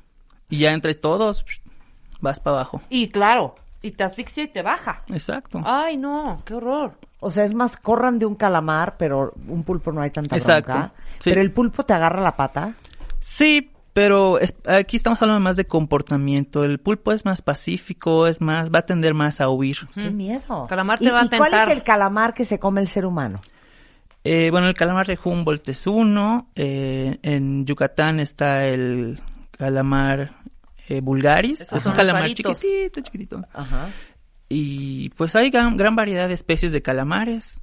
[0.50, 1.44] Y ya entre todos,
[2.20, 2.82] vas para abajo.
[2.88, 5.02] Y claro, y te asfixia y te baja.
[5.08, 5.60] Exacto.
[5.64, 6.94] Ay, no, qué horror.
[7.20, 10.72] O sea, es más, corran de un calamar, pero un pulpo no hay tanta Exacto,
[10.72, 10.92] bronca.
[11.20, 11.30] sí.
[11.30, 12.74] Pero el pulpo te agarra la pata.
[13.20, 16.64] Sí, pero es- aquí estamos hablando más de comportamiento.
[16.64, 19.78] El pulpo es más pacífico, es más, va a tender más a huir.
[19.94, 20.66] ¡Qué miedo!
[20.68, 23.06] Calamar te ¿Y, va a y cuál es el calamar que se come el ser
[23.06, 23.40] humano?
[24.22, 26.50] Eh, bueno, el calamar de Humboldt es uno.
[26.54, 29.18] eh, en Yucatán está el
[29.56, 30.32] calamar
[30.88, 31.62] eh, vulgaris.
[31.62, 32.60] Esos es un calamar varitos.
[32.60, 33.42] chiquitito, chiquitito.
[33.54, 33.88] Ajá.
[34.50, 37.62] Y pues hay gran, gran variedad de especies de calamares.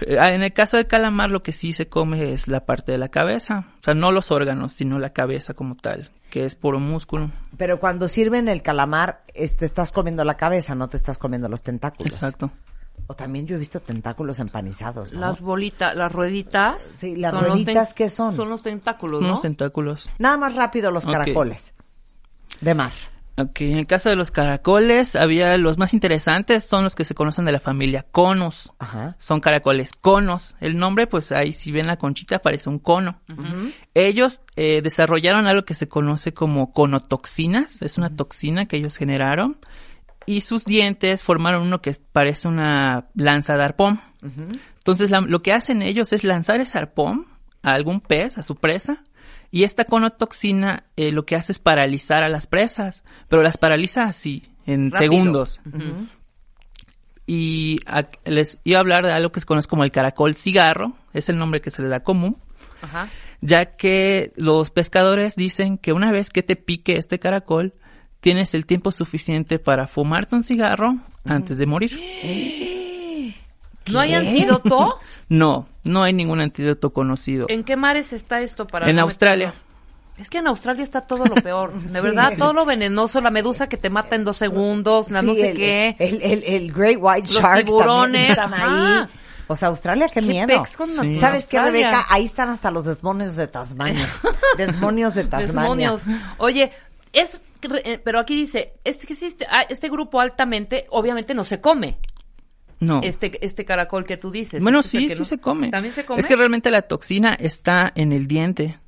[0.00, 2.98] Eh, En el caso del calamar lo que sí se come es la parte de
[2.98, 6.80] la cabeza, o sea, no los órganos, sino la cabeza como tal, que es puro
[6.80, 7.30] músculo.
[7.56, 11.62] Pero cuando sirven el calamar, este, estás comiendo la cabeza, no te estás comiendo los
[11.62, 12.12] tentáculos.
[12.12, 12.50] Exacto.
[13.06, 15.20] O también yo he visto tentáculos empanizados, ¿no?
[15.20, 16.82] Las bolitas, las rueditas.
[16.82, 18.34] Sí, las son los rueditas, ¿qué son?
[18.34, 19.28] Son los tentáculos, ¿no?
[19.28, 20.08] Unos tentáculos.
[20.18, 21.74] Nada más rápido los caracoles.
[22.60, 22.92] De mar.
[23.36, 27.16] Ok, en el caso de los caracoles, había los más interesantes, son los que se
[27.16, 28.72] conocen de la familia conos.
[28.78, 29.16] Ajá.
[29.18, 30.54] Son caracoles conos.
[30.60, 33.20] El nombre, pues ahí si ven la conchita parece un cono.
[33.94, 37.82] Ellos eh, desarrollaron algo que se conoce como conotoxinas.
[37.82, 39.58] Es una toxina que ellos generaron.
[40.26, 44.00] Y sus dientes formaron uno que parece una lanza de arpón.
[44.78, 47.26] Entonces la- lo que hacen ellos es lanzar ese arpón
[47.62, 49.02] a algún pez, a su presa.
[49.54, 53.04] Y esta conotoxina eh, lo que hace es paralizar a las presas.
[53.28, 55.12] Pero las paraliza así, en Rápido.
[55.12, 55.60] segundos
[57.26, 60.92] y a- les iba a hablar de algo que se conoce como el caracol cigarro,
[61.12, 62.36] es el nombre que se le da común,
[62.82, 63.08] Ajá.
[63.40, 67.74] ya que los pescadores dicen que una vez que te pique este caracol,
[68.20, 71.92] tienes el tiempo suficiente para fumarte un cigarro antes de morir.
[73.90, 74.98] ¿No hay antídoto?
[75.28, 77.46] No, no hay ningún antídoto conocido.
[77.48, 79.54] ¿En qué mares está esto para En no Australia.
[80.16, 81.72] Es que en Australia está todo lo peor.
[81.80, 85.34] De verdad, todo lo venenoso, la medusa que te mata en dos segundos, la no
[85.34, 85.96] sé el, qué.
[85.98, 89.08] El, el- el Great White Los Shark tiburones, también están ahí.
[89.46, 90.64] O sea, Australia, qué, ¿Qué miedo.
[91.02, 91.16] Sí.
[91.16, 91.60] ¿Sabes qué?
[91.60, 92.06] Rebeca?
[92.08, 94.08] Ahí están hasta los demonios de Tasmania.
[94.56, 95.60] Demonios de Tasmania.
[95.92, 96.04] Demonios.
[96.38, 96.72] Oye,
[97.12, 97.40] es,
[97.84, 101.98] eh, pero aquí dice, es que existe, ah, este grupo altamente, obviamente no se come.
[102.80, 103.00] No.
[103.02, 104.62] Este, este caracol que tú dices.
[104.62, 105.70] bueno, Este sí, sí no- se come.
[105.70, 106.20] ¿También se come?
[106.20, 108.78] Es que realmente la toxina está en el diente.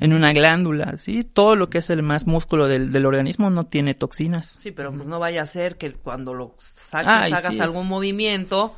[0.00, 1.22] En una glándula, ¿sí?
[1.22, 4.58] Todo lo que es el más músculo del, del organismo no tiene toxinas.
[4.62, 7.60] Sí, pero pues no vaya a ser que cuando lo saques, Ay, hagas sí, es-
[7.60, 8.74] algún movimiento,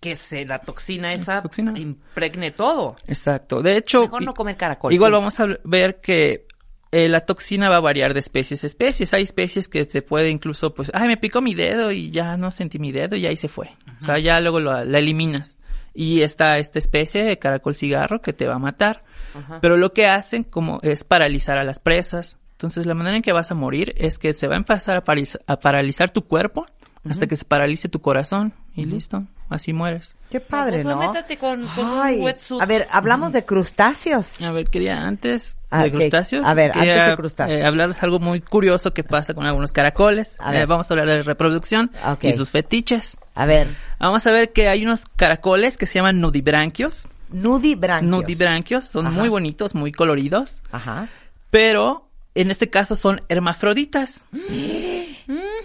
[0.00, 1.78] que se la toxina esa Toxina.
[1.78, 2.96] impregne todo.
[3.06, 3.60] Exacto.
[3.62, 4.92] De hecho, Mejor no comer caracol.
[4.92, 6.46] igual vamos a ver que
[6.92, 9.12] eh, la toxina va a variar de especies a especies.
[9.14, 12.50] Hay especies que te puede incluso, pues, ay, me picó mi dedo y ya no
[12.50, 13.70] sentí mi dedo y ahí se fue.
[14.00, 15.56] O sea, ya luego lo- la eliminas.
[15.94, 19.02] Y está esta especie de caracol cigarro que te va a matar.
[19.34, 19.58] Ajá.
[19.60, 22.36] Pero lo que hacen como es paralizar a las presas.
[22.52, 25.04] Entonces la manera en que vas a morir es que se va a empezar a,
[25.04, 26.66] paraliza- a paralizar tu cuerpo
[27.10, 30.14] hasta que se paralice tu corazón y listo, así mueres.
[30.30, 30.98] Qué padre, Pues, ¿no?
[31.12, 32.60] métete con, con Ay, un wetsuit.
[32.62, 34.40] a ver, hablamos de crustáceos.
[34.42, 36.46] A ver, quería antes Ah, de crustáceos.
[36.46, 37.60] A ver, quería, antes de crustáceos.
[37.60, 40.36] eh, hablarles algo muy curioso que pasa con algunos caracoles.
[40.38, 41.90] A Eh, vamos a hablar de reproducción
[42.22, 43.16] y sus fetiches.
[43.34, 47.06] A ver, Vamos a ver que hay unos caracoles que se llaman nudibranquios.
[47.30, 48.10] nudibranquios.
[48.22, 49.16] Nudibranquios son Ajá.
[49.18, 51.08] muy bonitos, muy coloridos, Ajá.
[51.50, 54.24] pero en este caso son hermafroditas.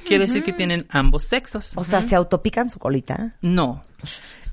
[0.03, 1.71] Quiere decir que tienen ambos sexos.
[1.75, 3.35] O sea, se autopican su colita.
[3.41, 3.83] No.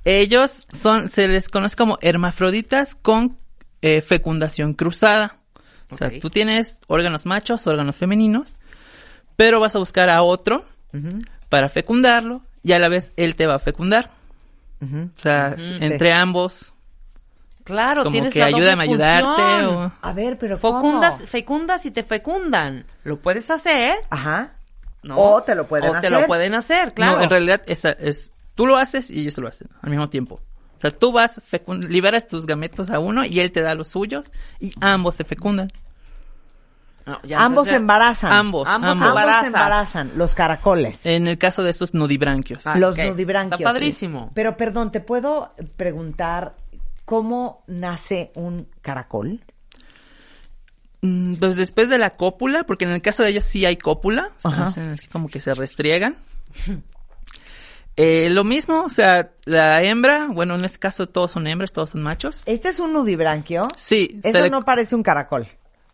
[0.05, 3.37] Ellos son, se les conoce como hermafroditas con
[3.83, 5.37] eh, fecundación cruzada.
[5.91, 8.55] O sea, tú tienes órganos machos, órganos femeninos,
[9.37, 10.65] pero vas a buscar a otro
[11.49, 14.11] para fecundarlo y a la vez él te va a fecundar.
[14.81, 16.75] O sea, entre ambos,
[17.65, 19.93] Claro, como tienes que la ayúdame a ayudarte o...
[20.01, 20.81] A ver, pero ¿cómo?
[20.81, 22.85] Fecundas, fecundas y te fecundan.
[23.05, 24.55] Lo puedes hacer, Ajá.
[25.03, 25.17] ¿No?
[25.19, 26.13] O te lo pueden O te hacer.
[26.13, 27.19] lo pueden hacer, claro.
[27.19, 30.41] No, en realidad es, es, tú lo haces y ellos lo hacen al mismo tiempo.
[30.77, 34.25] O sea, tú vas, liberas tus gametos a uno y él te da los suyos
[34.61, 35.69] y ambos se fecundan.
[37.07, 38.33] No, ya, Ambos ya- embarazan.
[38.33, 39.09] Ambos, Ambos ambos.
[39.09, 39.47] Embarazan.
[39.47, 41.07] embarazan, los caracoles.
[41.07, 42.67] En el caso de estos nudibranquios.
[42.67, 43.05] Ah, los ok.
[43.07, 43.61] nudibranquios.
[43.61, 44.31] Está padrísimo.
[44.35, 46.55] Pero perdón, ¿te puedo preguntar
[47.05, 49.41] cómo nace un caracol?
[51.03, 54.31] Mm, Pues después de la cópula, porque en el caso de ellos sí hay cópula,
[54.43, 56.17] hacen así como que se restriegan.
[57.97, 61.91] Eh, lo mismo, o sea, la hembra, bueno, en este caso todos son hembras, todos
[61.91, 62.43] son machos.
[62.47, 63.69] Este es un nudibranquio.
[63.77, 65.47] Sí, Eso le- no parece un caracol,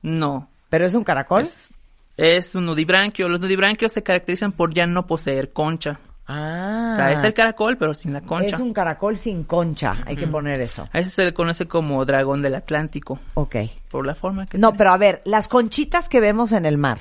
[0.02, 1.44] no, pero es un caracol.
[1.44, 1.72] es,
[2.16, 3.28] es un nudibranquio.
[3.28, 5.98] Los nudibranquios se caracterizan por ya no poseer concha.
[6.28, 6.90] Ah.
[6.92, 8.56] O sea, es el caracol, pero sin la concha.
[8.56, 10.88] Es un caracol sin concha, hay que poner eso.
[10.92, 13.56] A ese se le conoce como dragón del Atlántico, Ok.
[13.90, 14.78] por la forma que No, tiene.
[14.78, 16.98] pero a ver, las conchitas que vemos en el mar.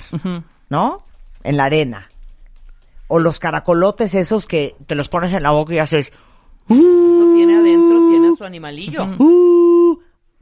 [0.69, 0.97] ¿no?
[1.43, 2.09] En la arena.
[3.07, 6.11] O los caracolotes esos que te los pones en la boca y haces...
[6.67, 6.75] Lo
[7.35, 9.05] tiene adentro, tiene a su animalillo.
[9.19, 9.99] "Uh".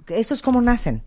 [0.08, 1.04] ¿Esos cómo nacen?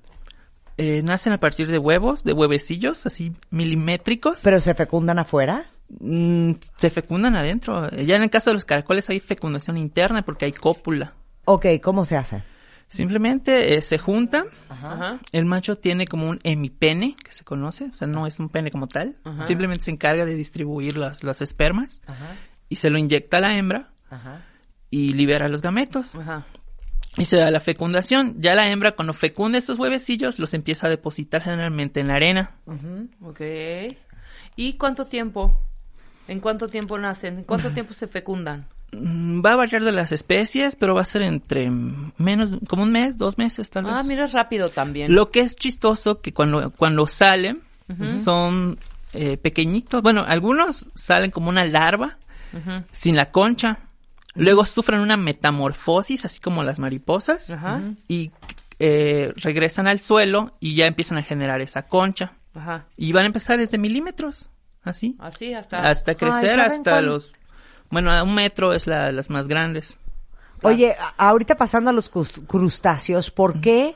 [0.78, 4.40] Eh, nacen a partir de huevos, de huevecillos, así milimétricos.
[4.42, 5.70] ¿Pero se fecundan afuera?
[5.88, 7.90] Mm, se fecundan adentro.
[7.90, 11.14] Ya en el caso de los caracoles hay fecundación interna porque hay cópula.
[11.44, 12.42] Ok, ¿cómo se hace?
[12.88, 14.46] Simplemente eh, se juntan.
[14.68, 15.18] Ajá.
[15.32, 18.70] El macho tiene como un hemipene, que se conoce, o sea, no es un pene
[18.70, 19.16] como tal.
[19.44, 22.00] Simplemente se encarga de distribuir las, los espermas
[22.68, 23.90] y se lo inyecta a la hembra
[24.90, 26.14] y libera los gametos.
[26.14, 26.46] Ajá.
[27.16, 28.36] Y se da la fecundación.
[28.38, 32.56] Ya la hembra cuando fecunda estos huevecillos los empieza a depositar generalmente en la arena.
[33.22, 33.40] Ok.
[34.54, 35.60] ¿Y cuánto tiempo?
[36.28, 37.38] ¿En cuánto tiempo nacen?
[37.38, 38.66] ¿En cuánto tiempo se fecundan?
[38.92, 42.92] Mm, Va a variar de las especies, pero va a ser entre menos, como un
[42.92, 43.94] mes, dos meses tal vez.
[43.96, 45.14] Ah, mira, es rápido también.
[45.14, 47.62] Lo que es chistoso que cuando, cuando salen
[48.10, 48.78] son
[49.12, 50.02] eh, pequeñitos.
[50.02, 52.18] Bueno, algunos salen como una larva
[52.90, 53.78] sin la concha.
[54.34, 57.50] Luego sufren una metamorfosis, así como las mariposas.
[57.50, 57.80] Ajá.
[58.08, 58.32] Y
[58.78, 62.32] eh, regresan al suelo y ya empiezan a generar esa concha.
[62.54, 62.86] Ajá.
[62.96, 64.50] Y van a empezar desde milímetros,
[64.86, 65.16] así.
[65.18, 65.88] Así hasta.
[65.88, 67.06] Hasta crecer, ¿saben hasta cuál?
[67.06, 67.32] los...
[67.90, 69.96] Bueno, a un metro es la, las más grandes.
[70.62, 73.94] Oye, a- ahorita pasando a los crus- crustáceos, ¿por qué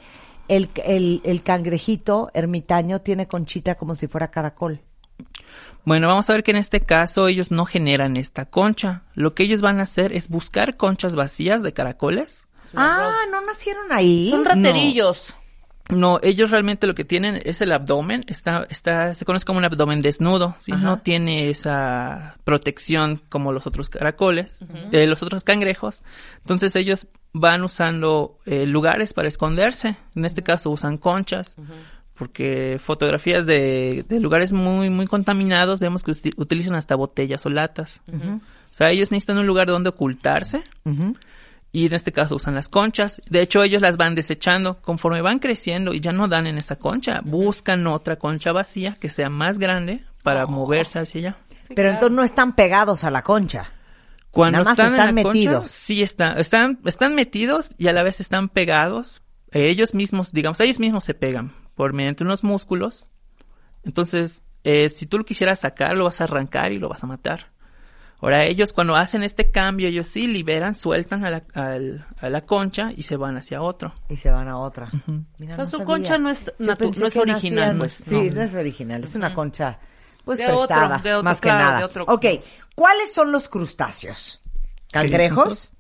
[0.49, 4.81] el, el, el cangrejito ermitaño tiene conchita como si fuera caracol?
[5.85, 9.03] Bueno, vamos a ver que en este caso ellos no generan esta concha.
[9.15, 12.47] Lo que ellos van a hacer es buscar conchas vacías de caracoles.
[12.77, 14.31] Ah, ¿no nacieron ahí?
[14.31, 15.35] Son raterillos.
[15.91, 19.65] No, ellos realmente lo que tienen es el abdomen, está, está, se conoce como un
[19.65, 20.73] abdomen desnudo, ¿sí?
[20.73, 26.03] No tiene esa protección como los otros caracoles, eh, los otros cangrejos.
[26.39, 29.97] Entonces ellos van usando eh, lugares para esconderse.
[30.15, 31.57] En este caso usan conchas,
[32.15, 38.01] porque fotografías de, de lugares muy, muy contaminados vemos que utilizan hasta botellas o latas.
[38.09, 40.63] O sea, ellos necesitan un lugar donde ocultarse.
[41.73, 43.23] Y en este caso usan las conchas.
[43.29, 44.81] De hecho, ellos las van desechando.
[44.81, 49.09] Conforme van creciendo y ya no dan en esa concha, buscan otra concha vacía que
[49.09, 51.37] sea más grande para moverse hacia allá.
[51.75, 53.73] Pero entonces no están pegados a la concha.
[54.33, 55.69] Cuando Nada más están, en están la concha, metidos.
[55.69, 59.23] sí, están, están, están metidos y a la vez están pegados.
[59.53, 63.09] Ellos mismos, digamos, ellos mismos se pegan por mediante unos músculos.
[63.85, 67.07] Entonces, eh, si tú lo quisieras sacar, lo vas a arrancar y lo vas a
[67.07, 67.50] matar.
[68.23, 72.43] Ahora, ellos cuando hacen este cambio, ellos sí liberan, sueltan a la, al- a la
[72.43, 73.95] concha y se van hacia otro.
[74.11, 74.91] Y se van a otra.
[75.39, 75.87] Mira, O sea, no su sabía.
[75.87, 78.35] concha no es no es original, pues, Sí, no.
[78.37, 78.43] no.
[78.43, 79.05] es original.
[79.05, 79.79] Es una concha,
[80.25, 81.79] pues, De otro, prestada, de otro, más claro, que nada.
[81.79, 82.05] de otro.
[82.09, 82.27] Ok,
[82.75, 84.43] ¿cuáles son los crustáceos?
[84.93, 85.73] ¿Cangrejos?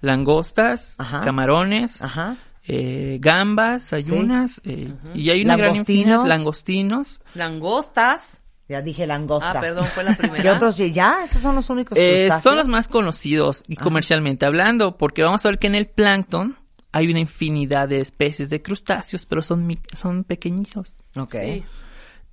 [0.00, 1.22] Langostas, Ajá.
[1.22, 2.36] camarones, Ajá.
[2.68, 4.14] eh, gambas, hay Sí.
[4.64, 5.78] eh, y hay una gran Langostinos.
[6.06, 7.20] infinidad, langostinos.
[7.34, 8.40] Langostas.
[8.68, 9.56] Ya dije langostas.
[9.56, 10.42] Ah, perdón, fue la primera.
[10.42, 10.76] ¿Qué otros?
[10.76, 12.42] Ya, esos son los únicos Eh, crustáceos?
[12.42, 16.56] son los más conocidos y comercialmente hablando, porque vamos a ver que en el plancton
[16.92, 20.94] hay una infinidad de especies de crustáceos, pero son, son pequeñitos.
[21.16, 21.32] Ok.
[21.34, 21.64] Sí.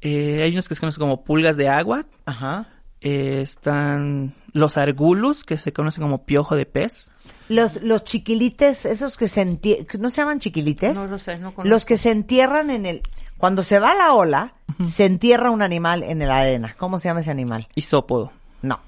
[0.02, 2.68] Eh, hay unos que se conocen como pulgas de agua, Ajá.
[3.02, 7.12] eh, están los argulus, que se conocen como piojo de pez.
[7.50, 10.96] Los, los chiquilites, esos que se entierran, ¿no se llaman chiquilites?
[10.96, 11.70] No lo sé, no conozco.
[11.70, 13.02] Los que se entierran en el...
[13.46, 16.74] Cuando se va la ola, se entierra un animal en la arena.
[16.80, 17.68] ¿Cómo se llama ese animal?
[17.76, 18.34] Isópodo.
[18.64, 18.80] No.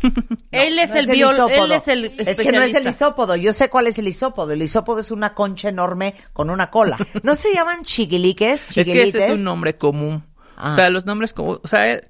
[0.52, 3.34] Él es no el biólogo, él es el Es que no es el isópodo.
[3.34, 4.52] Yo sé cuál es el isópodo.
[4.52, 6.98] El isópodo es una concha enorme con una cola.
[7.24, 8.68] ¿No se llaman chiquiliques?
[8.76, 10.22] Es que ese es un nombre común.
[10.56, 10.68] Ah.
[10.70, 12.08] O sea, los nombres como, o sea, eh,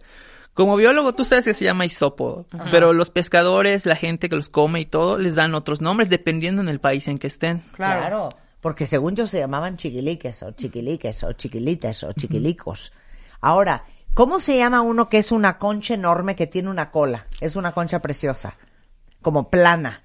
[0.53, 4.51] como biólogo tú sabes que se llama isópodo, pero los pescadores, la gente que los
[4.51, 7.63] come y todo, les dan otros nombres dependiendo en el país en que estén.
[7.73, 8.01] Claro.
[8.01, 8.46] Claro.
[8.67, 12.93] Porque según yo se llamaban chiquiliques o chiquiliques o chiquilites o chiquilicos.
[13.41, 17.29] Ahora, ¿cómo se llama uno que es una concha enorme que tiene una cola?
[17.41, 18.55] Es una concha preciosa.
[19.23, 20.03] Como plana.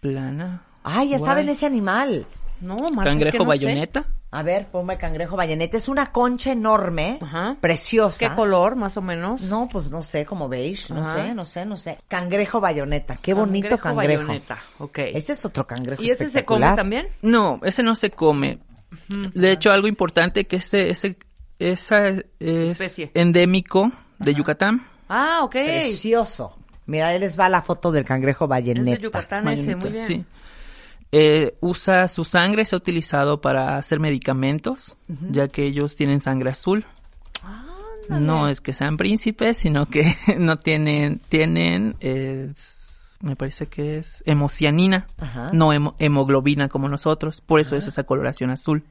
[0.00, 0.62] Plana.
[0.84, 1.28] Ay, ya Guay.
[1.28, 2.24] saben ese animal.
[2.62, 3.48] No, Marta, es Cangrejo que no sé.
[3.48, 4.04] bayoneta.
[4.30, 5.76] A ver, ponme cangrejo bayoneta.
[5.76, 7.56] Es una concha enorme, Ajá.
[7.60, 8.18] preciosa.
[8.30, 9.42] ¿Qué color, más o menos?
[9.42, 11.14] No, pues no sé, como beige, no Ajá.
[11.26, 11.98] sé, no sé, no sé.
[12.08, 14.22] Cangrejo bayoneta, qué bonito cangrejo.
[14.22, 14.98] bayoneta, ok.
[14.98, 17.08] Ese es otro cangrejo ¿Y ese se come también?
[17.20, 18.58] No, ese no se come.
[19.34, 21.18] De hecho, algo importante que este, ese,
[21.58, 23.10] esa es Especie.
[23.14, 24.86] endémico de Yucatán.
[25.08, 25.52] Ah, ok.
[25.52, 26.56] Precioso.
[26.86, 28.90] Mira, ahí les va la foto del cangrejo Es bayoneta.
[28.96, 30.06] de Yucatán ese, muy Bayoneta, bien.
[30.06, 30.24] sí.
[31.12, 34.96] Eh, usa su sangre, se ha utilizado para hacer medicamentos,
[35.30, 36.86] ya que ellos tienen sangre azul.
[38.08, 42.52] No es que sean príncipes, sino que no tienen, tienen, eh,
[43.20, 45.50] me parece que es hemocianina, Ajá.
[45.52, 48.82] no hemo- hemoglobina como nosotros, por eso es esa coloración azul.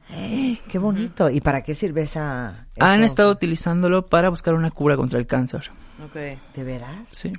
[0.68, 1.28] Qué bonito.
[1.28, 2.66] ¿Y para qué sirve esa?
[2.80, 5.70] Han estado utilizándolo para buscar una cura contra el cáncer.
[6.04, 6.14] Ok.
[6.56, 7.00] ¿De veras?
[7.10, 7.32] Sí.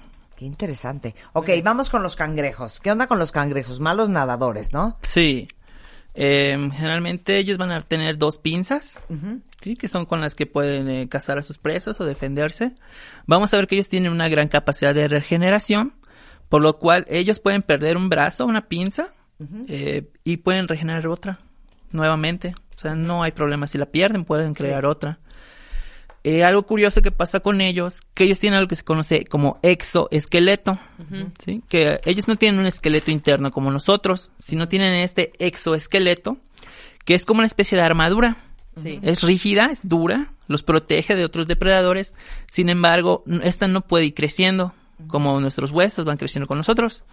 [0.43, 1.15] Qué interesante.
[1.31, 2.81] Ok, vamos con los cangrejos.
[2.81, 3.79] ¿Qué onda con los cangrejos?
[3.79, 4.97] Malos nadadores, ¿no?
[5.01, 5.47] Sí.
[6.15, 9.01] Eh, generalmente ellos van a tener dos pinzas,
[9.61, 12.75] sí, que son con las que pueden eh, cazar a sus presas o defenderse.
[13.25, 15.93] Vamos a ver que ellos tienen una gran capacidad de regeneración,
[16.49, 19.13] por lo cual ellos pueden perder un brazo, una pinza,
[19.69, 21.39] eh, y pueden regenerar otra
[21.91, 22.53] nuevamente.
[22.75, 23.69] O sea, no hay problema.
[23.69, 25.19] Si la pierden, pueden crear otra.
[26.25, 29.59] Eh, algo curioso que pasa con ellos, que ellos tienen algo que se conoce como
[29.61, 30.79] exoesqueleto,
[31.43, 31.61] ¿sí?
[31.67, 36.37] que ellos no tienen un esqueleto interno como nosotros, sino tienen este exoesqueleto,
[37.03, 38.37] que es como una especie de armadura.
[38.81, 38.99] Sí.
[39.03, 42.15] Es rígida, es dura, los protege de otros depredadores,
[42.47, 44.73] sin embargo, esta no puede ir creciendo,
[45.07, 47.03] como nuestros huesos van creciendo con nosotros.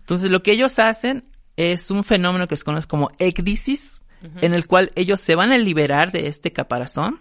[0.00, 1.24] Entonces, lo que ellos hacen
[1.56, 4.02] es un fenómeno que se conoce como ecdisis,
[4.40, 7.18] en el cual ellos se van a liberar de este caparazón,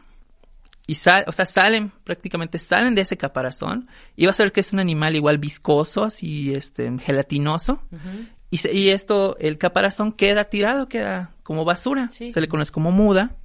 [0.92, 4.60] y sal, o sea, salen, prácticamente salen de ese caparazón y vas a ver que
[4.62, 7.82] es un animal igual viscoso, así, este, gelatinoso.
[8.50, 12.32] y, se- y esto, el caparazón queda tirado, queda como basura, Sí.
[12.32, 13.36] se le conoce como muda.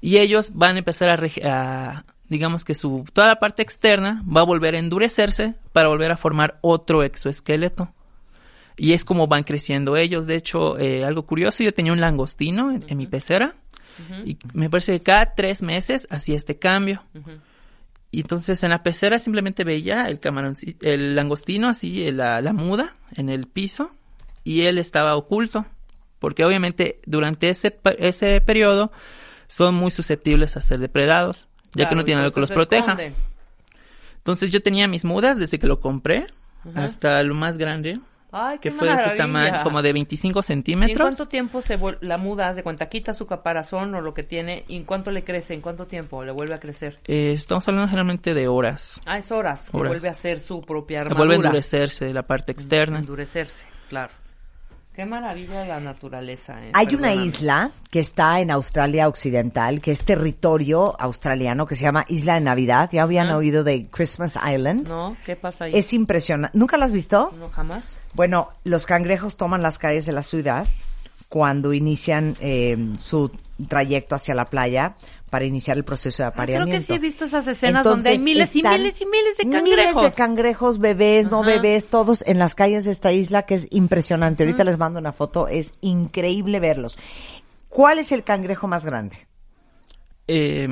[0.00, 1.08] Y ellos van a empezar
[1.44, 6.12] a, digamos que su, toda la parte externa va a volver a endurecerse para volver
[6.12, 7.92] a formar otro exoesqueleto.
[8.76, 10.26] Y es como van creciendo ellos.
[10.26, 13.54] De hecho, eh, algo curioso, yo tenía un langostino en, en mi pecera.
[14.24, 17.02] Y me parece que cada tres meses hacía este cambio.
[18.10, 22.96] Y entonces en la pecera simplemente veía el camarón, el langostino así, la, la muda
[23.14, 23.90] en el piso.
[24.44, 25.66] Y él estaba oculto.
[26.18, 28.90] Porque obviamente durante ese, ese periodo
[29.48, 31.48] son muy susceptibles a ser depredados.
[31.74, 32.96] Ya que no tienen algo que los proteja.
[34.16, 36.26] Entonces yo tenía mis mudas desde que lo compré
[36.74, 38.00] hasta lo más grande.
[38.32, 39.24] Ay, qué que fue de su maravilla.
[39.24, 40.98] tamaño, como de 25 ¿Y en centímetros.
[41.00, 44.76] cuánto tiempo se la muda, de cuenta, quita su caparazón o lo que tiene, y
[44.76, 46.98] en cuánto le crece, en cuánto tiempo le vuelve a crecer?
[47.06, 49.00] Eh, estamos hablando generalmente de horas.
[49.06, 49.90] Ah, es horas, que Horas.
[49.90, 51.18] vuelve a hacer su propia Que armadura.
[51.18, 52.98] vuelve a endurecerse de la parte externa.
[52.98, 54.12] Endurecerse, claro.
[54.94, 56.54] Qué maravilla la naturaleza.
[56.64, 57.26] eh, Hay una perdóname.
[57.26, 62.40] isla que está en Australia Occidental, que es territorio australiano, que se llama Isla de
[62.40, 62.88] Navidad.
[62.90, 63.36] ¿Ya habían Ah.
[63.36, 64.88] oído de Christmas Island?
[64.88, 65.14] ¿No?
[65.26, 65.72] ¿Qué pasa ahí?
[65.74, 66.56] Es impresionante.
[66.58, 67.30] ¿Nunca la has visto?
[67.38, 67.98] ¿No jamás?
[68.16, 70.66] Bueno, los cangrejos toman las calles de la ciudad
[71.28, 73.30] cuando inician eh, su
[73.68, 74.96] trayecto hacia la playa
[75.30, 76.80] para iniciar el proceso de Ah, creo apareamiento.
[76.80, 79.62] que sí he visto esas escenas donde hay miles y miles y miles de Miles
[79.62, 80.02] cangrejos.
[80.04, 81.46] de cangrejos, bebés, no Ajá.
[81.50, 84.44] bebés, todos en las calles de esta isla, que es impresionante.
[84.44, 86.96] Ahorita les mando una foto, es increíble verlos.
[87.68, 89.26] ¿Cuál es el cangrejo más grande?
[90.28, 90.68] Eh,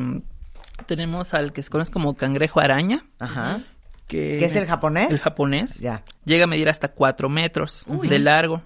[0.86, 3.04] tenemos al que se conoce como cangrejo araña.
[3.18, 3.62] Ajá.
[4.06, 5.10] Que, ¿Que es el japonés?
[5.10, 5.80] El japonés.
[5.80, 6.04] Ya.
[6.24, 8.62] Llega a medir hasta 4 metros de largo.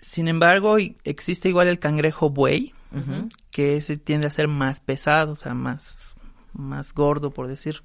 [0.00, 2.74] Sin embargo, existe igual el cangrejo buey,
[3.50, 6.16] que ese tiende a ser más pesado, o sea, más,
[6.52, 7.82] más gordo, por decir.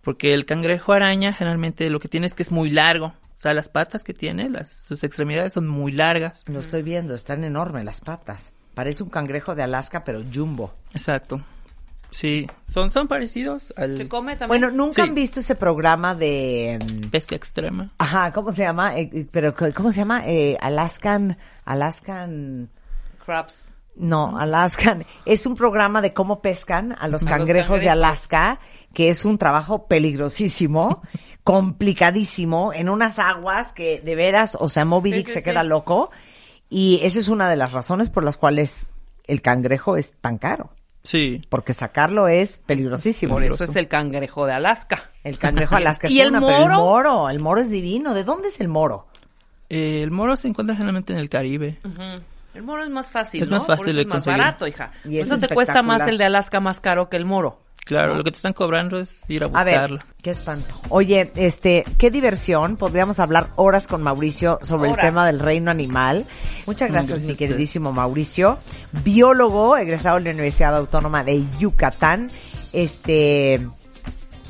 [0.00, 3.06] Porque el cangrejo araña generalmente lo que tiene es que es muy largo.
[3.06, 6.44] O sea, las patas que tiene, las, sus extremidades son muy largas.
[6.48, 8.52] Lo estoy viendo, están enormes las patas.
[8.74, 10.74] Parece un cangrejo de Alaska, pero jumbo.
[10.94, 11.44] Exacto.
[12.12, 14.48] Sí, son, son parecidos al Se come también.
[14.48, 15.00] Bueno, ¿nunca Sí.
[15.08, 16.78] han visto ese programa de...
[16.80, 17.90] mm, bestia extrema.
[17.98, 18.96] Ajá, ¿cómo se llama?
[18.98, 20.22] Eh, eh, pero, ¿cómo se llama?
[20.26, 21.36] Eh, Alaskan...
[21.64, 22.68] Alaskan...
[23.24, 23.68] crabs.
[23.96, 25.04] No, Alaskan.
[25.26, 27.90] Es un programa de cómo pescan a los A los cangrejos de.
[27.90, 28.58] Alaska,
[28.94, 31.02] que es un trabajo peligrosísimo,
[31.44, 35.44] complicadísimo, en unas aguas que de veras, o sea, Moby Sí, Dick sí, se sí.
[35.44, 36.10] queda loco.
[36.70, 38.88] Y esa es una de las razones por las cuales
[39.26, 40.70] el cangrejo es tan caro.
[41.02, 41.42] Sí.
[41.48, 43.34] Porque sacarlo es peligrosísimo.
[43.34, 45.10] Por eso es el cangrejo de Alaska.
[45.24, 46.74] El cangrejo Alaska es ¿Y el una, pero el moro?
[46.78, 48.14] moro, el moro es divino.
[48.14, 49.06] ¿De dónde es el moro?
[49.68, 51.78] Eh, el moro se encuentra generalmente en el Caribe.
[52.54, 53.56] El moro es más fácil, Es ¿no?
[53.56, 54.38] más Por fácil eso de es más conseguir.
[54.38, 54.92] barato, hija.
[55.04, 57.58] Y Por es eso te cuesta más el de Alaska más caro que el moro.
[57.84, 59.98] Claro, lo que te están cobrando es ir a A ver, buscarlo.
[60.22, 60.74] qué espanto.
[60.88, 62.76] Oye, este, qué diversión.
[62.76, 65.04] Podríamos hablar horas con Mauricio sobre Horas.
[65.04, 66.24] el tema del reino animal.
[66.66, 68.58] Muchas gracias, Gracias mi queridísimo Mauricio.
[69.04, 72.30] Biólogo, egresado de la Universidad Autónoma de Yucatán.
[72.72, 73.60] Este,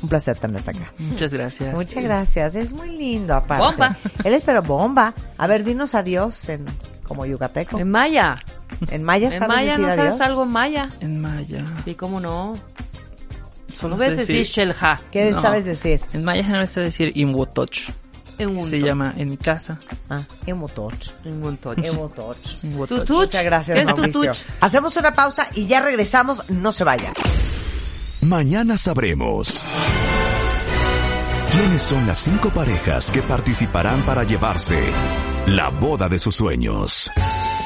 [0.03, 0.93] un placer tenerte acá.
[0.99, 1.73] Muchas gracias.
[1.73, 2.53] Muchas gracias.
[2.55, 3.65] Es muy lindo, aparte.
[3.65, 3.97] Bomba.
[4.23, 5.13] Él es pero bomba.
[5.39, 6.65] A ver, dinos adiós en,
[7.07, 7.79] como yucateco.
[7.79, 8.35] En maya.
[8.91, 10.05] En maya En sabes maya decir no adiós.
[10.05, 10.89] sabes algo en maya.
[10.99, 11.65] En maya.
[11.83, 12.53] Sí, cómo no.
[13.73, 15.01] Solo No sé ves decir Shelja.
[15.11, 15.41] ¿Qué No.
[15.41, 15.99] sabes decir?
[16.13, 17.89] En maya generalmente sé decir Inwotoch.
[18.37, 19.77] Se llama en mi casa.
[20.09, 21.11] Ah, emotoch.
[21.23, 21.77] Emotoch.
[21.77, 22.37] Inwotoch.
[22.87, 23.09] Tutuch.
[23.09, 24.21] Muchas gracias, ¿Qué es Mauricio.
[24.21, 24.37] tutuch?
[24.59, 26.49] Hacemos una pausa y ya regresamos.
[26.49, 27.13] No se vayan.
[28.21, 29.63] Mañana sabremos
[31.51, 34.79] quiénes son las cinco parejas que participarán para llevarse
[35.45, 37.11] la boda de sus sueños.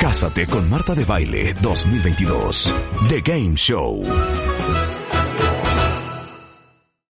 [0.02, 2.74] Cásate con Marta de Baile 2022.
[3.08, 4.04] The Game Show.